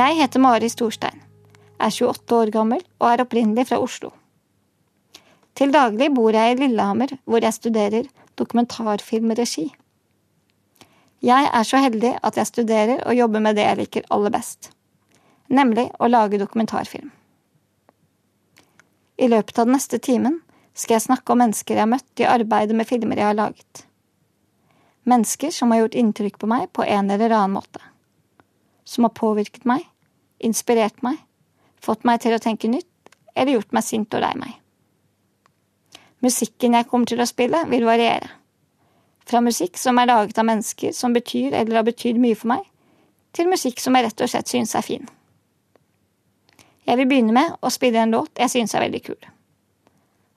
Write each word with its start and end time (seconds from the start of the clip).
Jeg 0.00 0.16
heter 0.16 0.40
Mari 0.40 0.68
Storstein, 0.72 1.18
er 1.76 1.92
28 1.92 2.36
år 2.36 2.50
gammel 2.54 2.80
og 3.02 3.06
er 3.10 3.20
opprinnelig 3.24 3.66
fra 3.68 3.80
Oslo. 3.84 4.14
Til 5.58 5.74
daglig 5.74 6.06
bor 6.16 6.32
jeg 6.32 6.54
i 6.54 6.56
Lillehammer, 6.56 7.10
hvor 7.28 7.44
jeg 7.44 7.52
studerer 7.52 8.06
dokumentarfilmregi. 8.40 9.66
Jeg 11.20 11.50
er 11.52 11.68
så 11.68 11.82
heldig 11.84 12.14
at 12.24 12.38
jeg 12.40 12.48
studerer 12.48 13.02
og 13.02 13.18
jobber 13.18 13.44
med 13.44 13.60
det 13.60 13.66
jeg 13.66 13.80
liker 13.82 14.08
aller 14.16 14.32
best, 14.38 14.70
nemlig 15.52 15.90
å 16.00 16.08
lage 16.08 16.40
dokumentarfilm. 16.40 17.12
I 19.20 19.28
løpet 19.28 19.58
av 19.58 19.68
den 19.68 19.76
neste 19.76 20.00
timen 20.00 20.40
skal 20.72 20.96
jeg 20.96 21.08
snakke 21.10 21.34
om 21.34 21.44
mennesker 21.44 21.76
jeg 21.76 21.84
har 21.84 21.92
møtt 21.92 22.24
i 22.24 22.30
arbeidet 22.38 22.78
med 22.78 22.88
filmer 22.88 23.20
jeg 23.20 23.34
har 23.34 23.40
laget. 23.42 23.84
Mennesker 25.04 25.52
som 25.52 25.74
har 25.74 25.84
gjort 25.84 26.00
inntrykk 26.06 26.40
på 26.40 26.48
meg 26.48 26.70
på 26.72 26.88
en 26.88 27.12
eller 27.12 27.36
annen 27.36 27.58
måte. 27.58 27.84
Som 28.88 29.04
har 29.04 29.18
påvirket 29.18 29.68
meg, 29.68 29.89
inspirert 30.40 31.02
meg, 31.06 31.18
fått 31.80 32.04
meg 32.08 32.20
til 32.24 32.34
å 32.36 32.42
tenke 32.42 32.70
nytt 32.70 32.88
eller 33.34 33.56
gjort 33.56 33.72
meg 33.76 33.86
sint 33.86 34.14
og 34.16 34.24
lei 34.24 34.32
meg. 34.38 34.56
Musikken 36.20 36.76
jeg 36.76 36.88
kommer 36.90 37.08
til 37.08 37.22
å 37.22 37.28
spille, 37.28 37.62
vil 37.70 37.86
variere. 37.88 38.28
Fra 39.24 39.40
musikk 39.40 39.78
som 39.80 39.98
er 40.00 40.10
laget 40.10 40.38
av 40.40 40.48
mennesker 40.48 40.92
som 40.96 41.14
betyr 41.16 41.54
eller 41.54 41.80
har 41.80 41.86
betydd 41.86 42.18
mye 42.20 42.36
for 42.36 42.52
meg, 42.52 42.64
til 43.32 43.48
musikk 43.48 43.80
som 43.80 43.96
jeg 43.96 44.08
rett 44.08 44.24
og 44.24 44.32
slett 44.32 44.50
synes 44.50 44.74
er 44.74 44.84
fin. 44.84 45.06
Jeg 46.88 46.98
vil 46.98 47.08
begynne 47.08 47.36
med 47.36 47.54
å 47.62 47.70
spille 47.70 48.02
en 48.02 48.16
låt 48.16 48.40
jeg 48.40 48.50
synes 48.52 48.74
er 48.74 48.84
veldig 48.84 49.02
kul. 49.06 49.20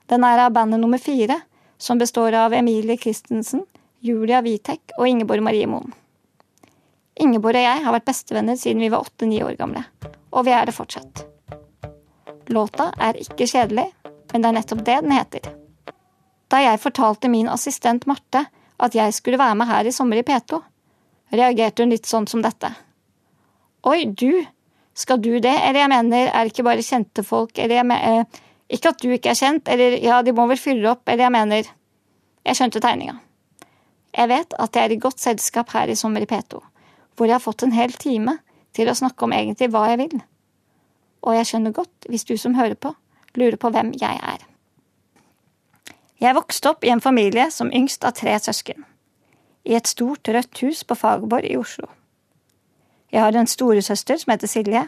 Den 0.08 0.24
er 0.24 0.44
av 0.44 0.54
bandet 0.54 0.80
nummer 0.80 1.00
fire, 1.00 1.40
som 1.78 1.98
består 1.98 2.36
av 2.38 2.54
Emilie 2.54 2.96
Christensen, 3.00 3.64
Julia 4.04 4.42
Witek 4.44 4.94
og 4.98 5.08
Ingeborg 5.08 5.42
Marie 5.42 5.66
Moen. 5.66 5.92
Ingeborg 7.20 7.60
og 7.60 7.66
jeg 7.66 7.82
har 7.84 7.94
vært 7.94 8.08
bestevenner 8.08 8.58
siden 8.58 8.82
vi 8.82 8.90
var 8.90 9.04
åtte-ni 9.06 9.38
år 9.46 9.54
gamle, 9.58 9.84
og 10.34 10.46
vi 10.46 10.54
er 10.54 10.66
det 10.66 10.74
fortsatt. 10.74 11.24
Låta 12.50 12.90
er 13.00 13.20
ikke 13.20 13.46
kjedelig, 13.46 13.86
men 14.32 14.42
det 14.42 14.48
er 14.48 14.56
nettopp 14.58 14.82
det 14.84 14.96
den 15.04 15.14
heter. 15.14 15.52
Da 16.50 16.60
jeg 16.60 16.82
fortalte 16.82 17.30
min 17.30 17.48
assistent 17.48 18.08
Marte 18.10 18.44
at 18.82 18.96
jeg 18.98 19.14
skulle 19.14 19.38
være 19.38 19.54
med 19.54 19.70
her 19.70 19.86
i 19.86 19.94
sommer 19.94 20.20
i 20.20 20.26
P2, 20.26 20.58
reagerte 21.34 21.84
hun 21.84 21.94
litt 21.94 22.10
sånn 22.10 22.26
som 22.30 22.42
dette. 22.44 22.72
Oi, 23.86 24.04
du, 24.10 24.42
skal 24.94 25.20
du 25.22 25.32
det, 25.38 25.54
eller 25.54 25.80
jeg 25.84 25.92
mener, 25.92 26.28
er 26.28 26.44
det 26.44 26.52
ikke 26.52 26.66
bare 26.66 26.84
kjente 26.84 27.24
folk, 27.26 27.56
eller 27.58 27.80
jeg 27.80 27.88
mener 27.90 28.20
eh, 28.24 28.42
Ikke 28.74 28.94
at 28.94 29.02
du 29.02 29.10
ikke 29.12 29.28
er 29.34 29.36
kjent, 29.36 29.68
eller 29.68 29.98
ja, 30.00 30.22
de 30.24 30.32
må 30.32 30.46
vel 30.48 30.58
fylle 30.58 30.88
opp, 30.88 31.02
eller 31.04 31.26
jeg 31.26 31.34
mener 31.34 31.66
Jeg 32.44 32.56
skjønte 32.56 32.80
tegninga. 32.80 33.18
Jeg 34.14 34.30
vet 34.30 34.54
at 34.58 34.76
jeg 34.76 34.88
er 34.88 34.94
i 34.94 35.00
godt 35.02 35.20
selskap 35.20 35.72
her 35.74 35.90
i 35.90 35.96
sommer 35.98 36.24
i 36.24 36.28
P2, 36.28 36.60
hvor 37.16 37.28
jeg 37.28 37.36
har 37.36 37.44
fått 37.44 37.62
en 37.62 37.74
hel 37.74 37.92
time 37.92 38.38
til 38.74 38.90
å 38.90 38.96
snakke 38.98 39.26
om 39.26 39.34
egentlig 39.34 39.70
hva 39.72 39.86
jeg 39.92 40.00
vil. 40.02 40.16
Og 41.24 41.36
jeg 41.38 41.48
skjønner 41.48 41.74
godt, 41.76 42.08
hvis 42.10 42.26
du 42.28 42.34
som 42.40 42.56
hører 42.58 42.76
på, 42.76 42.94
lurer 43.38 43.56
på 43.60 43.70
hvem 43.74 43.94
jeg 44.00 44.18
er. 44.20 44.42
Jeg 46.20 46.36
vokste 46.36 46.70
opp 46.70 46.84
i 46.86 46.92
en 46.94 47.02
familie 47.04 47.48
som 47.50 47.72
yngst 47.74 48.04
av 48.06 48.14
tre 48.18 48.36
søsken, 48.40 48.84
i 49.64 49.74
et 49.74 49.88
stort, 49.88 50.28
rødt 50.28 50.60
hus 50.60 50.82
på 50.84 50.96
Fagerborg 50.98 51.48
i 51.48 51.56
Oslo. 51.56 51.88
Jeg 53.12 53.22
har 53.22 53.36
en 53.38 53.48
storesøster 53.48 54.18
som 54.20 54.34
heter 54.34 54.50
Silje, 54.50 54.82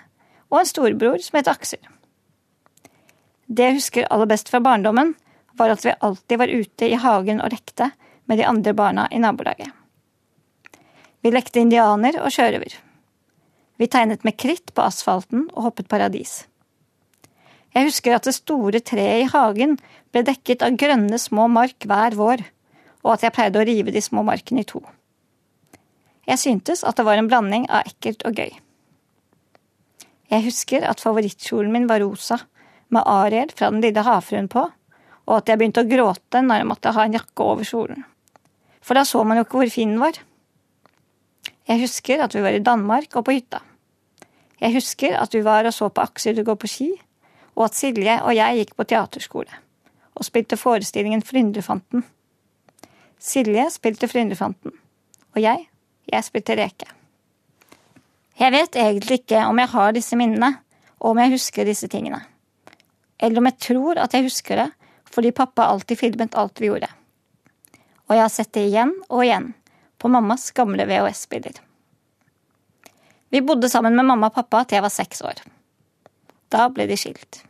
og 0.50 0.60
en 0.60 0.68
storebror 0.68 1.22
som 1.22 1.38
heter 1.38 1.54
Aksel. 1.56 1.80
Det 3.46 3.68
jeg 3.68 3.78
husker 3.78 4.08
aller 4.10 4.28
best 4.30 4.50
fra 4.50 4.60
barndommen, 4.60 5.14
var 5.56 5.72
at 5.72 5.84
vi 5.86 5.94
alltid 6.00 6.38
var 6.38 6.52
ute 6.52 6.88
i 6.90 6.98
hagen 7.00 7.40
og 7.40 7.52
lekte 7.54 7.90
med 8.26 8.38
de 8.38 8.46
andre 8.46 8.74
barna 8.76 9.06
i 9.10 9.20
nabolaget. 9.22 9.70
Vi 11.24 11.32
lekte 11.32 11.62
indianer 11.62 12.18
og 12.22 12.32
sjørøver. 12.34 12.76
Vi 13.76 13.88
tegnet 13.92 14.24
med 14.24 14.36
kritt 14.40 14.72
på 14.74 14.84
asfalten 14.84 15.46
og 15.52 15.68
hoppet 15.68 15.88
paradis. 15.88 16.44
Jeg 17.76 17.90
husker 17.90 18.16
at 18.16 18.24
det 18.24 18.32
store 18.32 18.80
treet 18.80 19.26
i 19.26 19.28
hagen 19.28 19.76
ble 20.14 20.22
dekket 20.24 20.62
av 20.64 20.78
grønne 20.80 21.18
små 21.20 21.44
mark 21.52 21.84
hver 21.84 22.16
vår, 22.16 22.44
og 23.04 23.10
at 23.12 23.26
jeg 23.26 23.34
pleide 23.36 23.60
å 23.60 23.66
rive 23.68 23.92
de 23.92 24.00
små 24.00 24.24
markene 24.24 24.64
i 24.64 24.68
to. 24.68 24.80
Jeg 26.26 26.40
syntes 26.42 26.82
at 26.88 26.96
det 26.96 27.04
var 27.06 27.20
en 27.20 27.28
blanding 27.28 27.68
av 27.68 27.86
ekkelt 27.86 28.24
og 28.26 28.40
gøy. 28.40 28.54
Jeg 30.32 30.42
husker 30.48 30.86
at 30.88 31.02
favorittkjolen 31.04 31.70
min 31.74 31.86
var 31.90 32.02
rosa, 32.02 32.40
med 32.88 33.02
Ariel 33.06 33.50
fra 33.50 33.68
Den 33.70 33.82
lille 33.82 34.02
havfruen 34.06 34.48
på, 34.48 34.62
og 35.26 35.34
at 35.36 35.48
jeg 35.50 35.58
begynte 35.58 35.82
å 35.82 35.90
gråte 35.90 36.42
når 36.42 36.62
jeg 36.62 36.68
måtte 36.70 36.92
ha 36.94 37.04
en 37.04 37.16
jakke 37.18 37.44
over 37.44 37.66
kjolen. 37.66 38.04
For 38.80 38.94
da 38.94 39.02
så 39.04 39.24
man 39.26 39.40
jo 39.40 39.44
ikke 39.46 39.58
hvor 39.58 39.72
fin 39.74 39.92
den 39.92 40.02
var. 40.02 40.18
Jeg 41.66 41.82
husker 41.82 42.22
at 42.22 42.34
vi 42.34 42.42
var 42.44 42.54
i 42.54 42.62
Danmark 42.62 43.16
og 43.18 43.24
på 43.26 43.34
hytta. 43.34 43.58
Jeg 44.60 44.72
husker 44.72 45.16
at 45.18 45.34
vi 45.34 45.42
var 45.44 45.66
og 45.66 45.74
så 45.74 45.88
på 45.88 46.00
Aksel 46.00 46.44
gå 46.44 46.54
på 46.54 46.70
ski, 46.70 46.90
og 47.56 47.64
at 47.68 47.74
Silje 47.76 48.20
og 48.22 48.36
jeg 48.36 48.60
gikk 48.60 48.76
på 48.76 48.86
teaterskole 48.88 49.62
og 50.16 50.24
spilte 50.24 50.56
forestillingen 50.56 51.20
Flyndrefanten. 51.22 52.04
Silje 53.20 53.66
spilte 53.70 54.08
Flyndrefanten, 54.08 54.72
og 55.34 55.42
jeg, 55.42 55.66
jeg 56.08 56.24
spilte 56.24 56.56
Reke. 56.56 56.88
Jeg 58.40 58.52
vet 58.52 58.76
egentlig 58.76 59.20
ikke 59.20 59.42
om 59.48 59.60
jeg 59.60 59.72
har 59.74 59.92
disse 59.92 60.16
minnene, 60.16 60.54
og 61.00 61.10
om 61.10 61.20
jeg 61.20 61.34
husker 61.34 61.68
disse 61.68 61.88
tingene. 61.92 62.22
Eller 63.20 63.40
om 63.40 63.48
jeg 63.50 63.58
tror 63.60 64.00
at 64.00 64.14
jeg 64.14 64.28
husker 64.28 64.62
det 64.62 64.70
fordi 65.12 65.30
pappa 65.32 65.68
alltid 65.70 65.96
filmet 65.96 66.34
alt 66.36 66.60
vi 66.60 66.68
gjorde. 66.68 66.88
Og 68.08 68.16
jeg 68.16 68.22
har 68.24 68.32
sett 68.32 68.52
det 68.52 68.66
igjen 68.68 68.92
og 69.08 69.22
igjen 69.24 69.52
på 69.98 70.08
mammas 70.12 70.50
gamle 70.56 70.86
VHS-bilder. 70.86 71.60
Vi 73.28 73.42
bodde 73.42 73.70
sammen 73.70 73.96
med 73.96 74.06
mamma 74.06 74.30
og 74.30 74.36
pappa 74.36 74.64
til 74.64 74.78
jeg 74.78 74.86
var 74.86 74.94
seks 74.94 75.22
år. 75.26 75.40
Da 76.52 76.68
ble 76.70 76.86
de 76.86 76.98
skilt. 77.00 77.42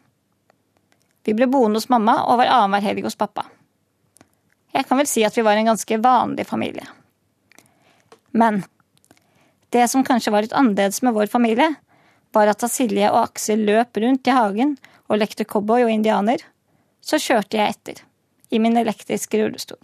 Vi 1.27 1.35
ble 1.35 1.49
boende 1.51 1.81
hos 1.81 1.91
mamma 1.93 2.21
og 2.25 2.41
var 2.41 2.53
annenhver 2.55 2.87
helg 2.87 3.09
hos 3.09 3.19
pappa. 3.19 3.45
Jeg 4.73 4.87
kan 4.89 5.01
vel 5.01 5.09
si 5.11 5.25
at 5.27 5.37
vi 5.37 5.45
var 5.45 5.59
en 5.59 5.71
ganske 5.73 5.99
vanlig 6.03 6.47
familie. 6.47 6.87
Men 8.37 8.63
det 9.75 9.89
som 9.89 10.05
kanskje 10.05 10.33
var 10.33 10.45
litt 10.45 10.55
annerledes 10.57 11.03
med 11.03 11.17
vår 11.17 11.31
familie, 11.33 11.75
var 12.33 12.51
at 12.51 12.61
da 12.61 12.69
Silje 12.71 13.09
og 13.13 13.23
Aksel 13.31 13.65
løp 13.67 13.97
rundt 14.03 14.29
i 14.29 14.35
hagen 14.37 14.77
og 15.09 15.21
lekte 15.23 15.47
cowboy 15.49 15.87
og 15.87 15.93
indianer, 15.93 16.43
så 17.01 17.19
kjørte 17.23 17.59
jeg 17.59 17.75
etter, 17.75 18.03
i 18.51 18.61
min 18.63 18.77
elektriske 18.77 19.41
rullestol. 19.41 19.81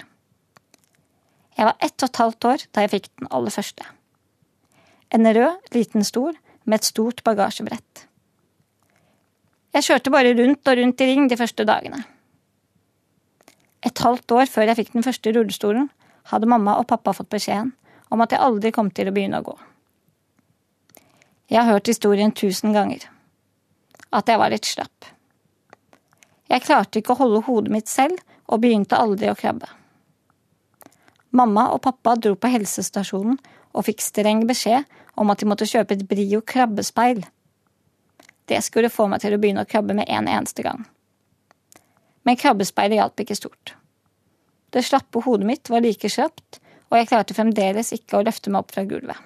Jeg 1.57 1.69
var 1.69 1.77
ett 1.81 2.03
og 2.03 2.09
et 2.09 2.21
halvt 2.23 2.49
år 2.49 2.65
da 2.73 2.85
jeg 2.85 2.93
fikk 2.95 3.11
den 3.21 3.29
aller 3.31 3.55
første. 3.55 3.85
En 5.13 5.29
rød, 5.29 5.61
liten 5.75 6.05
stol 6.05 6.33
med 6.65 6.81
et 6.81 6.89
stort 6.89 7.21
bagasjebrett. 7.25 8.07
Jeg 9.73 9.87
kjørte 9.89 10.13
bare 10.13 10.35
rundt 10.37 10.69
og 10.69 10.79
rundt 10.79 11.01
i 11.01 11.09
ring 11.09 11.29
de 11.29 11.37
første 11.37 11.65
dagene. 11.69 12.03
Et 13.83 13.99
halvt 14.05 14.33
år 14.37 14.49
før 14.49 14.69
jeg 14.69 14.79
fikk 14.79 14.93
den 14.95 15.05
første 15.05 15.33
rullestolen, 15.35 15.91
hadde 16.31 16.49
mamma 16.49 16.77
og 16.79 16.87
pappa 16.91 17.15
fått 17.17 17.33
beskjeden 17.33 17.73
om 18.13 18.21
at 18.21 18.33
jeg 18.33 18.45
aldri 18.45 18.73
kom 18.73 18.91
til 18.95 19.09
å 19.09 19.15
begynne 19.15 19.41
å 19.41 19.47
gå. 19.47 19.55
Jeg 21.53 21.61
har 21.61 21.75
hørt 21.75 21.89
historien 21.89 22.33
tusen 22.33 22.73
ganger. 22.77 23.05
At 24.13 24.29
jeg 24.29 24.41
var 24.41 24.53
litt 24.53 24.69
slapp. 24.69 25.09
Jeg 26.53 26.65
klarte 26.67 27.01
ikke 27.01 27.17
å 27.17 27.23
holde 27.23 27.45
hodet 27.49 27.73
mitt 27.73 27.89
selv 27.89 28.21
og 28.47 28.61
begynte 28.61 29.01
aldri 29.01 29.31
å 29.33 29.37
krabbe. 29.37 29.69
Mamma 31.33 31.71
og 31.73 31.83
pappa 31.85 32.17
dro 32.21 32.35
på 32.37 32.51
helsestasjonen 32.53 33.39
og 33.73 33.87
fikk 33.87 34.05
streng 34.05 34.45
beskjed 34.49 34.85
om 35.17 35.31
at 35.33 35.41
de 35.41 35.49
måtte 35.49 35.69
kjøpe 35.69 35.97
et 35.97 36.05
Brio 36.09 36.43
krabbespeil 36.45 37.23
det 38.53 38.63
skulle 38.65 38.91
få 38.93 39.07
meg 39.11 39.23
til 39.23 39.35
å 39.35 39.41
begynne 39.41 39.65
å 39.65 39.69
krabbe 39.69 39.95
med 39.97 40.11
en 40.11 40.29
eneste 40.29 40.65
gang. 40.67 40.83
Men 42.27 42.39
krabbespeilet 42.39 42.99
hjalp 42.99 43.23
ikke 43.23 43.39
stort. 43.39 43.75
Det 44.73 44.85
slappe 44.85 45.23
hodet 45.25 45.47
mitt 45.49 45.71
var 45.71 45.85
like 45.85 46.11
slapt, 46.11 46.61
og 46.91 46.99
jeg 46.99 47.09
klarte 47.11 47.37
fremdeles 47.37 47.93
ikke 47.97 48.19
å 48.19 48.25
løfte 48.27 48.53
meg 48.53 48.65
opp 48.65 48.75
fra 48.75 48.85
gulvet. 48.89 49.17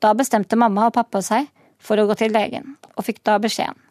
Da 0.00 0.12
bestemte 0.16 0.58
mamma 0.58 0.88
og 0.88 0.96
pappa 0.96 1.22
seg 1.24 1.48
for 1.82 1.98
å 1.98 2.06
gå 2.08 2.16
til 2.18 2.32
legen, 2.32 2.76
og 2.96 3.06
fikk 3.06 3.22
da 3.26 3.38
beskjeden 3.42 3.82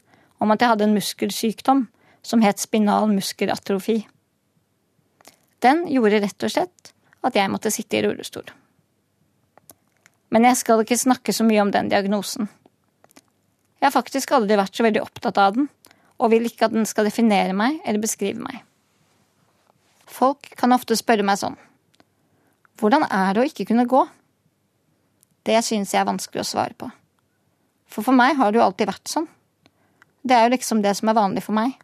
om 0.43 0.51
at 0.51 0.61
jeg 0.61 0.67
hadde 0.67 0.83
en 0.89 0.97
muskelsykdom 0.97 1.85
som 2.25 2.41
het 2.43 2.59
spinal 2.59 3.07
muskelatrofi. 3.07 4.01
Den 5.63 5.85
gjorde 5.91 6.21
rett 6.23 6.45
og 6.45 6.51
slett 6.51 6.93
at 7.25 7.37
jeg 7.37 7.51
måtte 7.51 7.71
sitte 7.73 7.97
i 7.97 8.03
rullestol. 8.05 8.47
Men 10.33 10.47
jeg 10.49 10.59
skal 10.59 10.83
ikke 10.83 10.99
snakke 10.99 11.33
så 11.33 11.45
mye 11.47 11.63
om 11.63 11.71
den 11.73 11.89
diagnosen. 11.89 12.49
Jeg 13.79 13.87
har 13.87 13.95
faktisk 13.95 14.33
aldri 14.35 14.57
vært 14.59 14.75
så 14.75 14.85
veldig 14.85 15.03
opptatt 15.03 15.39
av 15.41 15.55
den, 15.57 15.69
og 16.19 16.31
vil 16.31 16.47
ikke 16.47 16.67
at 16.67 16.75
den 16.75 16.87
skal 16.89 17.07
definere 17.07 17.55
meg 17.55 17.79
eller 17.85 18.01
beskrive 18.03 18.41
meg. 18.41 18.63
Folk 20.09 20.51
kan 20.59 20.75
ofte 20.75 20.95
spørre 20.97 21.25
meg 21.25 21.39
sånn 21.41 21.57
Hvordan 22.79 23.05
er 23.07 23.33
det 23.33 23.41
å 23.41 23.47
ikke 23.47 23.65
kunne 23.69 23.87
gå? 23.87 24.01
Det 25.45 25.61
synes 25.63 25.93
jeg 25.93 26.01
er 26.01 26.09
vanskelig 26.09 26.43
å 26.43 26.47
svare 26.47 26.75
på. 26.77 26.89
For 27.87 28.03
for 28.03 28.17
meg 28.17 28.35
har 28.39 28.51
det 28.51 28.59
jo 28.59 28.65
alltid 28.65 28.89
vært 28.89 29.11
sånn. 29.11 29.27
Det 30.25 30.35
er 30.35 30.47
jo 30.47 30.55
liksom 30.55 30.81
det 30.83 30.95
som 30.97 31.11
er 31.11 31.17
vanlig 31.17 31.43
for 31.45 31.55
meg. 31.55 31.75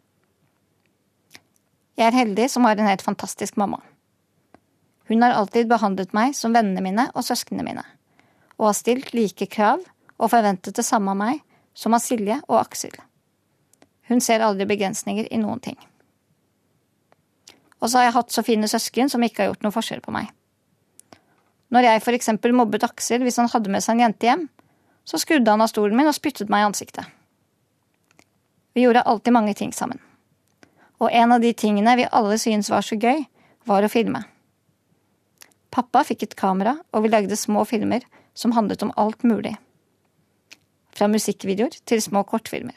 Jeg 1.98 2.08
er 2.08 2.16
heldig 2.16 2.48
som 2.50 2.64
har 2.64 2.78
en 2.78 2.88
helt 2.88 3.04
fantastisk 3.04 3.58
mamma. 3.60 3.80
Hun 5.10 5.22
har 5.22 5.34
alltid 5.36 5.68
behandlet 5.68 6.14
meg 6.16 6.36
som 6.36 6.54
vennene 6.54 6.80
mine 6.84 7.08
og 7.12 7.24
søsknene 7.26 7.64
mine, 7.66 7.84
og 8.56 8.70
har 8.70 8.76
stilt 8.78 9.12
like 9.12 9.48
krav 9.52 9.82
og 10.16 10.30
forventet 10.32 10.78
det 10.78 10.86
samme 10.86 11.12
av 11.12 11.18
meg 11.20 11.42
som 11.74 11.92
av 11.96 12.04
Silje 12.04 12.38
og 12.46 12.60
Aksel. 12.62 12.94
Hun 14.08 14.22
ser 14.24 14.44
aldri 14.44 14.66
begrensninger 14.68 15.28
i 15.28 15.40
noen 15.40 15.60
ting. 15.60 15.76
Og 17.82 17.90
så 17.90 17.98
har 17.98 18.08
jeg 18.08 18.16
hatt 18.16 18.32
så 18.32 18.44
fine 18.46 18.70
søsken 18.70 19.10
som 19.10 19.22
ikke 19.26 19.42
har 19.42 19.50
gjort 19.50 19.66
noe 19.66 19.74
forskjell 19.74 20.02
på 20.04 20.14
meg. 20.14 20.30
Når 21.72 21.88
jeg 21.88 22.04
for 22.04 22.16
eksempel 22.16 22.54
mobbet 22.54 22.84
Aksel 22.86 23.24
hvis 23.24 23.40
han 23.40 23.50
hadde 23.50 23.72
med 23.72 23.82
seg 23.84 23.96
en 23.96 24.06
jente 24.06 24.28
hjem, 24.28 24.46
så 25.08 25.18
skrudde 25.18 25.50
han 25.50 25.64
av 25.64 25.70
stolen 25.72 25.98
min 25.98 26.08
og 26.08 26.14
spyttet 26.14 26.52
meg 26.52 26.62
i 26.62 26.68
ansiktet. 26.68 27.04
Vi 28.72 28.84
gjorde 28.84 29.04
alltid 29.08 29.34
mange 29.34 29.54
ting 29.58 29.72
sammen. 29.74 29.98
Og 31.02 31.10
en 31.10 31.34
av 31.34 31.42
de 31.42 31.50
tingene 31.52 31.96
vi 31.98 32.06
alle 32.14 32.38
syntes 32.38 32.70
var 32.70 32.86
så 32.86 32.94
gøy, 32.94 33.24
var 33.66 33.82
å 33.82 33.90
filme. 33.90 34.22
Pappa 35.72 36.04
fikk 36.06 36.26
et 36.26 36.38
kamera, 36.38 36.76
og 36.92 37.04
vi 37.04 37.10
lagde 37.10 37.38
små 37.38 37.64
filmer 37.66 38.04
som 38.38 38.54
handlet 38.54 38.84
om 38.84 38.92
alt 39.00 39.24
mulig. 39.26 39.56
Fra 40.92 41.08
musikkvideoer 41.08 41.78
til 41.88 42.02
små 42.04 42.22
kortfilmer. 42.28 42.76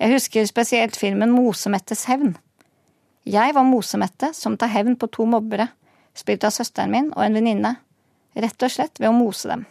Jeg 0.00 0.14
husker 0.14 0.46
spesielt 0.48 0.96
filmen 0.96 1.32
Mosemettes 1.32 2.06
hevn. 2.08 2.36
Jeg 3.28 3.54
var 3.56 3.66
Mosemette 3.68 4.30
som 4.36 4.56
tar 4.56 4.72
hevn 4.72 4.96
på 4.96 5.10
to 5.12 5.26
mobbere, 5.28 5.68
spilt 6.16 6.44
av 6.44 6.54
søsteren 6.54 6.92
min 6.92 7.10
og 7.12 7.24
en 7.24 7.36
venninne, 7.36 7.74
rett 8.36 8.64
og 8.64 8.72
slett 8.72 9.00
ved 9.00 9.10
å 9.10 9.16
mose 9.16 9.50
dem. 9.50 9.66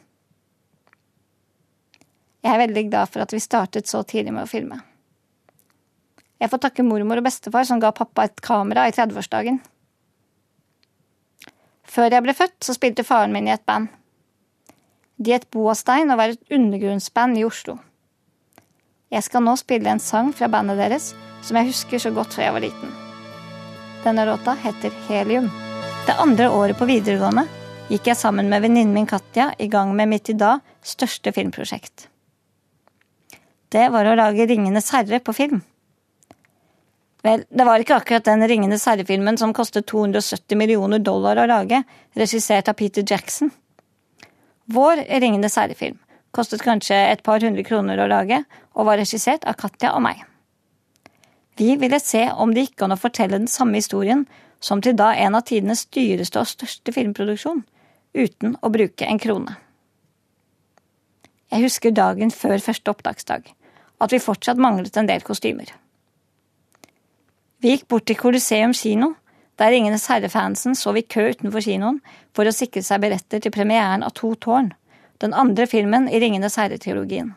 Jeg 2.45 2.53
er 2.53 2.61
veldig 2.61 2.85
glad 2.89 3.09
for 3.11 3.25
at 3.25 3.33
vi 3.33 3.41
startet 3.43 3.89
så 3.89 4.03
tidlig 4.07 4.35
med 4.35 4.45
å 4.45 4.51
filme. 4.51 4.79
Jeg 6.39 6.51
får 6.51 6.61
takke 6.63 6.85
mormor 6.87 7.19
og 7.19 7.27
bestefar 7.27 7.67
som 7.67 7.81
ga 7.83 7.91
pappa 7.95 8.25
et 8.27 8.41
kamera 8.43 8.87
i 8.87 8.95
30-årsdagen. 8.95 9.59
Før 11.89 12.13
jeg 12.13 12.23
ble 12.23 12.35
født, 12.37 12.57
så 12.63 12.75
spilte 12.77 13.03
faren 13.03 13.33
min 13.33 13.49
i 13.49 13.55
et 13.55 13.65
band. 13.67 13.89
De 15.19 15.33
het 15.35 15.49
Boastein 15.51 16.13
og 16.13 16.19
var 16.21 16.31
et 16.31 16.53
undergrunnsband 16.55 17.39
i 17.39 17.43
Oslo. 17.43 17.75
Jeg 19.11 19.25
skal 19.25 19.43
nå 19.43 19.55
spille 19.59 19.89
en 19.91 19.99
sang 19.99 20.29
fra 20.37 20.47
bandet 20.51 20.79
deres 20.79 21.11
som 21.43 21.57
jeg 21.57 21.71
husker 21.71 22.01
så 22.03 22.11
godt 22.15 22.35
fra 22.35 22.45
jeg 22.45 22.55
var 22.55 22.63
liten. 22.63 22.93
Denne 24.05 24.25
låta 24.29 24.53
heter 24.63 24.93
Helium. 25.07 25.49
Det 26.07 26.15
andre 26.21 26.47
året 26.55 26.77
på 26.79 26.87
videregående 26.87 27.43
gikk 27.89 28.11
jeg 28.11 28.19
sammen 28.19 28.47
med 28.51 28.63
venninnen 28.63 28.93
min 28.95 29.09
Katja 29.09 29.49
i 29.59 29.67
gang 29.67 29.91
med 29.97 30.11
mitt 30.13 30.29
i 30.29 30.37
dag 30.37 30.61
største 30.85 31.33
filmprosjekt. 31.35 32.07
Det 33.69 33.89
var 33.91 34.07
å 34.07 34.15
lage 34.17 34.47
Ringenes 34.49 34.93
herre 34.93 35.19
på 35.19 35.35
film. 35.35 35.59
Vel, 37.23 37.43
det 37.49 37.65
var 37.67 37.81
ikke 37.83 37.97
akkurat 37.99 38.27
den 38.27 38.45
Ringenes 38.47 38.85
herre-filmen 38.87 39.37
som 39.37 39.51
kostet 39.55 39.89
270 39.91 40.55
millioner 40.59 41.01
dollar 41.03 41.41
å 41.41 41.47
lage, 41.49 41.81
regissert 42.15 42.71
av 42.71 42.77
Peter 42.79 43.03
Jackson. 43.03 43.51
Vår 44.71 45.03
Ringenes 45.19 45.57
herre-film 45.59 45.99
kostet 46.35 46.61
kanskje 46.63 46.95
et 46.95 47.23
par 47.25 47.41
hundre 47.43 47.63
kroner 47.65 47.99
å 47.99 48.09
lage, 48.09 48.43
og 48.77 48.87
var 48.87 48.99
regissert 49.01 49.47
av 49.49 49.57
Katja 49.59 49.95
og 49.97 50.03
meg. 50.05 50.21
Vi 51.59 51.73
ville 51.81 51.99
se 51.99 52.29
om 52.31 52.53
det 52.55 52.67
gikk 52.67 52.85
an 52.85 52.95
å 52.95 52.99
fortelle 52.99 53.39
den 53.39 53.49
samme 53.51 53.81
historien 53.81 54.23
som 54.63 54.83
til 54.83 54.95
da 54.99 55.09
en 55.15 55.35
av 55.35 55.47
tidenes 55.49 55.85
dyreste 55.91 56.39
og 56.39 56.47
største 56.47 56.93
filmproduksjon, 56.95 57.65
uten 58.15 58.55
å 58.61 58.71
bruke 58.71 59.07
en 59.07 59.19
krone. 59.19 59.57
Jeg 61.49 61.65
husker 61.65 61.95
dagen 61.95 62.31
før 62.31 62.61
første 62.61 62.93
opptaksdag, 62.93 63.49
at 63.99 64.13
vi 64.13 64.21
fortsatt 64.21 64.61
manglet 64.61 64.95
en 65.01 65.09
del 65.09 65.25
kostymer. 65.25 65.71
Vi 67.59 67.73
gikk 67.73 67.89
bort 67.91 68.05
til 68.07 68.15
Coliseum 68.15 68.71
kino, 68.71 69.13
der 69.59 69.73
Ringenes 69.73 70.05
herre-fansen 70.07 70.77
så 70.79 70.93
i 70.95 71.03
kø 71.03 71.25
utenfor 71.33 71.63
kinoen 71.65 71.97
for 72.35 72.47
å 72.47 72.53
sikre 72.55 72.79
seg 72.87 73.01
billetter 73.03 73.41
til 73.43 73.51
premieren 73.51 74.05
av 74.07 74.13
To 74.15 74.31
tårn, 74.39 74.69
den 75.19 75.33
andre 75.35 75.65
filmen 75.67 76.07
i 76.07 76.21
Ringenes 76.23 76.55
herre-trilogien. 76.55 77.33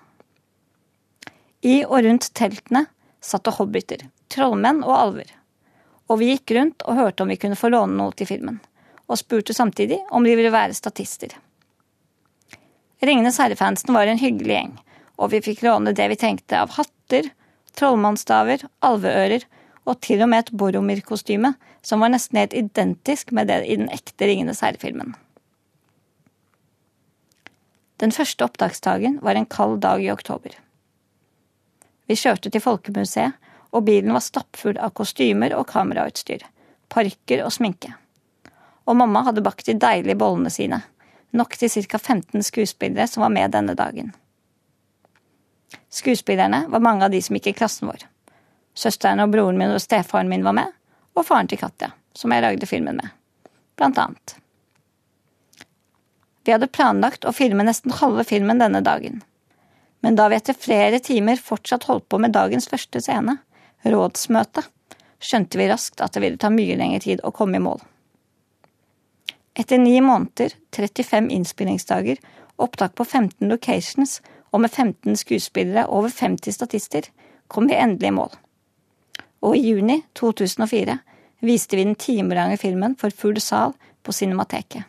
I 1.66 1.80
og 1.88 2.04
rundt 2.06 2.28
teltene 2.38 2.84
satt 3.22 3.42
det 3.48 3.56
hobbiter, 3.56 4.04
trollmenn 4.30 4.84
og 4.86 4.94
alver. 4.94 5.32
Og 6.06 6.20
vi 6.20 6.28
gikk 6.30 6.54
rundt 6.54 6.86
og 6.86 7.00
hørte 7.00 7.24
om 7.24 7.32
vi 7.32 7.38
kunne 7.42 7.58
få 7.58 7.72
låne 7.72 7.98
noe 7.98 8.14
til 8.14 8.28
filmen, 8.30 8.60
og 9.10 9.18
spurte 9.18 9.56
samtidig 9.56 9.98
om 10.14 10.22
de 10.22 10.36
ville 10.38 10.54
være 10.54 10.76
statister. 10.78 11.34
Ringenes 13.02 13.40
herre-fansen 13.42 13.90
var 13.94 14.06
en 14.06 14.22
hyggelig 14.22 14.54
gjeng, 14.54 14.78
og 15.18 15.34
vi 15.34 15.42
fikk 15.42 15.64
låne 15.66 15.96
det 15.98 16.06
vi 16.14 16.20
trengte 16.22 16.62
av 16.62 16.76
hatter, 16.78 17.26
trollmannsstaver, 17.74 18.62
alveører 18.86 19.48
og 19.84 20.00
til 20.04 20.22
og 20.22 20.30
med 20.30 20.44
et 20.44 20.52
Boromir-kostyme 20.54 21.54
som 21.82 22.02
var 22.02 22.12
nesten 22.12 22.38
helt 22.38 22.54
identisk 22.54 23.32
med 23.34 23.50
det 23.50 23.62
i 23.66 23.76
den 23.78 23.90
ekte 23.92 24.28
Ringenes 24.30 24.62
herre-filmen. 24.62 25.14
Den 28.02 28.14
første 28.14 28.46
opptaksdagen 28.46 29.20
var 29.22 29.38
en 29.38 29.46
kald 29.46 29.80
dag 29.82 30.02
i 30.02 30.10
oktober. 30.10 30.54
Vi 32.10 32.18
kjørte 32.18 32.50
til 32.50 32.62
Folkemuseet, 32.62 33.38
og 33.72 33.86
bilen 33.86 34.12
var 34.12 34.24
stappfull 34.24 34.76
av 34.82 34.92
kostymer 34.98 35.54
og 35.56 35.68
kamerautstyr, 35.70 36.42
parker 36.92 37.44
og 37.46 37.54
sminke. 37.54 37.94
Og 38.84 38.98
mamma 38.98 39.22
hadde 39.28 39.44
bakt 39.44 39.70
de 39.70 39.78
deilige 39.78 40.18
bollene 40.18 40.50
sine, 40.52 40.82
nok 41.32 41.56
til 41.56 41.70
ca 41.70 41.98
15 41.98 42.42
skuespillere 42.42 43.06
som 43.08 43.24
var 43.24 43.32
med 43.32 43.54
denne 43.54 43.78
dagen. 43.78 44.12
Skuespillerne 45.88 46.66
var 46.68 46.84
mange 46.84 47.06
av 47.06 47.14
de 47.14 47.22
som 47.22 47.38
gikk 47.38 47.52
i 47.52 47.58
klassen 47.62 47.88
vår. 47.88 48.04
Søsteren 48.74 49.20
og 49.20 49.32
broren 49.32 49.58
min 49.60 49.74
og 49.74 49.82
stefaren 49.84 50.30
min 50.32 50.44
var 50.46 50.56
med, 50.56 50.70
og 51.12 51.26
faren 51.28 51.48
til 51.48 51.60
Katja, 51.60 51.90
som 52.16 52.32
jeg 52.32 52.44
lagde 52.44 52.68
filmen 52.68 52.96
med, 52.96 53.12
blant 53.76 53.98
annet. 54.00 54.36
Vi 56.42 56.54
hadde 56.54 56.70
planlagt 56.72 57.26
å 57.28 57.34
filme 57.36 57.66
nesten 57.66 57.92
halve 58.00 58.24
filmen 58.26 58.62
denne 58.62 58.80
dagen, 58.82 59.20
men 60.02 60.16
da 60.18 60.26
vi 60.30 60.38
etter 60.40 60.56
flere 60.58 60.98
timer 61.04 61.38
fortsatt 61.38 61.84
holdt 61.86 62.08
på 62.10 62.18
med 62.18 62.34
dagens 62.34 62.66
første 62.70 63.02
scene, 63.04 63.36
rådsmøte, 63.84 64.64
skjønte 65.22 65.60
vi 65.60 65.68
raskt 65.70 66.00
at 66.02 66.16
det 66.16 66.22
ville 66.24 66.40
ta 66.40 66.50
mye 66.50 66.74
lengre 66.80 67.02
tid 67.04 67.20
å 67.22 67.30
komme 67.36 67.60
i 67.60 67.62
mål. 67.62 67.78
Etter 69.54 69.78
ni 69.78 69.98
måneder, 70.00 70.56
35 70.74 71.28
innspillingsdager, 71.36 72.16
opptak 72.56 72.96
på 72.96 73.04
15 73.04 73.52
locations 73.52 74.16
og 74.50 74.64
med 74.64 74.72
15 74.72 75.20
skuespillere 75.20 75.84
og 75.86 76.00
over 76.00 76.16
50 76.16 76.56
statister, 76.56 77.06
kom 77.52 77.68
vi 77.68 77.76
endelig 77.76 78.08
i 78.08 78.16
mål 78.16 78.32
og 79.42 79.56
i 79.58 79.72
juni 79.72 79.98
2004 80.18 80.96
viste 81.42 81.76
vi 81.76 81.84
den 81.84 81.98
timelange 81.98 82.58
filmen 82.60 82.94
for 82.98 83.10
full 83.10 83.40
sal 83.42 83.74
på 84.02 84.14
Cinemateket. 84.14 84.86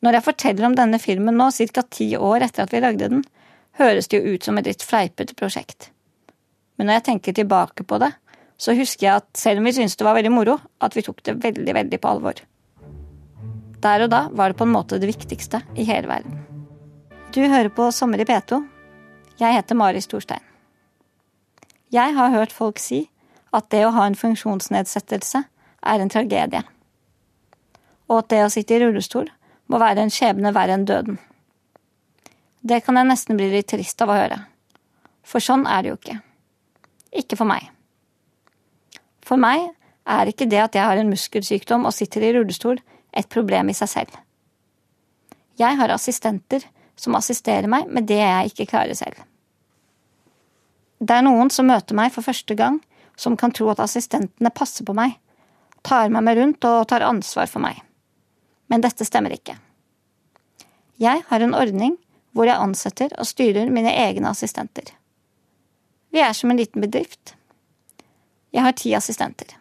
Når 0.00 0.16
jeg 0.16 0.24
forteller 0.24 0.66
om 0.66 0.76
denne 0.78 0.98
filmen 1.02 1.36
nå, 1.36 1.50
ca. 1.50 1.82
ti 1.82 2.14
år 2.16 2.46
etter 2.46 2.64
at 2.64 2.72
vi 2.72 2.80
lagde 2.80 3.10
den, 3.12 3.24
høres 3.76 4.08
det 4.08 4.20
jo 4.20 4.34
ut 4.34 4.46
som 4.46 4.58
et 4.58 4.70
litt 4.70 4.84
fleipete 4.86 5.36
prosjekt. 5.36 5.90
Men 6.78 6.88
når 6.88 7.00
jeg 7.00 7.06
tenker 7.10 7.36
tilbake 7.36 7.84
på 7.84 7.98
det, 8.00 8.12
så 8.60 8.72
husker 8.76 9.06
jeg 9.06 9.22
at 9.22 9.28
selv 9.36 9.60
om 9.60 9.68
vi 9.68 9.74
syntes 9.76 9.98
det 10.00 10.06
var 10.06 10.16
veldig 10.16 10.32
moro, 10.32 10.56
at 10.80 10.96
vi 10.96 11.04
tok 11.04 11.22
det 11.26 11.36
veldig, 11.42 11.74
veldig 11.76 12.00
på 12.00 12.12
alvor. 12.14 12.40
Der 13.80 14.04
og 14.04 14.12
da 14.12 14.26
var 14.36 14.52
det 14.52 14.60
på 14.60 14.66
en 14.68 14.74
måte 14.74 15.00
det 15.00 15.08
viktigste 15.08 15.62
i 15.76 15.86
hele 15.88 16.08
verden. 16.08 16.36
Du 17.32 17.40
hører 17.40 17.70
på 17.72 17.88
Sommer 17.94 18.20
i 18.20 18.28
P2. 18.28 18.60
Jeg 19.40 19.56
heter 19.56 19.78
Mari 19.78 20.00
Storstein. 20.04 20.49
Jeg 21.90 22.14
har 22.14 22.30
hørt 22.30 22.52
folk 22.54 22.78
si 22.78 23.08
at 23.56 23.66
det 23.74 23.82
å 23.86 23.94
ha 23.96 24.04
en 24.06 24.18
funksjonsnedsettelse 24.18 25.42
er 25.90 26.02
en 26.02 26.12
tragedie, 26.12 26.62
og 28.06 28.20
at 28.20 28.28
det 28.30 28.44
å 28.44 28.52
sitte 28.52 28.76
i 28.76 28.80
rullestol 28.82 29.26
må 29.70 29.80
være 29.82 30.04
en 30.04 30.12
skjebne 30.14 30.52
verre 30.54 30.76
enn 30.78 30.86
døden. 30.86 31.18
Det 32.62 32.82
kan 32.84 32.98
jeg 33.00 33.08
nesten 33.08 33.38
bli 33.40 33.48
litt 33.50 33.70
trist 33.72 34.02
av 34.04 34.12
å 34.12 34.18
høre, 34.20 34.38
for 35.26 35.42
sånn 35.42 35.66
er 35.66 35.82
det 35.82 35.90
jo 35.90 35.98
ikke. 35.98 36.16
Ikke 37.22 37.38
for 37.40 37.50
meg. 37.50 37.66
For 39.26 39.40
meg 39.40 39.70
er 40.10 40.30
ikke 40.30 40.48
det 40.50 40.60
at 40.62 40.78
jeg 40.78 40.86
har 40.86 41.00
en 41.00 41.10
muskelsykdom 41.10 41.88
og 41.88 41.96
sitter 41.96 42.26
i 42.26 42.32
rullestol, 42.36 42.78
et 43.10 43.26
problem 43.26 43.72
i 43.72 43.74
seg 43.74 43.90
selv. 43.90 44.14
Jeg 45.58 45.74
har 45.80 45.90
assistenter 45.90 46.62
som 46.94 47.16
assisterer 47.18 47.66
meg 47.70 47.90
med 47.90 48.06
det 48.06 48.20
jeg 48.20 48.52
ikke 48.52 48.68
klarer 48.70 48.94
selv. 48.94 49.18
Det 51.00 51.16
er 51.16 51.24
noen 51.24 51.48
som 51.52 51.68
møter 51.70 51.96
meg 51.96 52.12
for 52.12 52.26
første 52.26 52.54
gang, 52.56 52.78
som 53.16 53.36
kan 53.36 53.52
tro 53.56 53.70
at 53.72 53.80
assistentene 53.80 54.52
passer 54.52 54.84
på 54.84 54.94
meg, 54.96 55.16
tar 55.82 56.12
meg 56.12 56.24
med 56.26 56.36
rundt 56.38 56.66
og 56.68 56.86
tar 56.88 57.04
ansvar 57.06 57.48
for 57.48 57.64
meg. 57.64 57.80
Men 58.68 58.84
dette 58.84 59.06
stemmer 59.08 59.32
ikke. 59.34 59.56
Jeg 61.00 61.24
har 61.26 61.40
en 61.40 61.56
ordning 61.56 61.96
hvor 62.36 62.46
jeg 62.46 62.60
ansetter 62.60 63.14
og 63.18 63.26
styrer 63.26 63.72
mine 63.72 63.92
egne 63.96 64.30
assistenter. 64.30 64.92
Vi 66.12 66.20
er 66.20 66.34
som 66.36 66.52
en 66.52 66.60
liten 66.60 66.84
bedrift. 66.84 67.34
Jeg 68.52 68.66
har 68.66 68.76
ti 68.76 68.92
assistenter. 68.94 69.56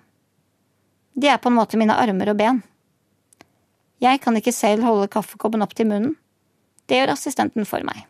De 1.13 1.27
er 1.31 1.39
på 1.39 1.49
en 1.49 1.57
måte 1.57 1.79
mine 1.79 1.95
armer 1.95 2.33
og 2.33 2.39
ben. 2.39 2.61
Jeg 4.03 4.21
kan 4.23 4.35
ikke 4.39 4.55
selv 4.55 4.85
holde 4.87 5.09
kaffekoppen 5.11 5.63
opp 5.63 5.75
til 5.75 5.89
munnen. 5.89 6.15
Det 6.87 6.99
gjør 6.99 7.13
assistenten 7.13 7.67
for 7.69 7.83
meg. 7.85 8.05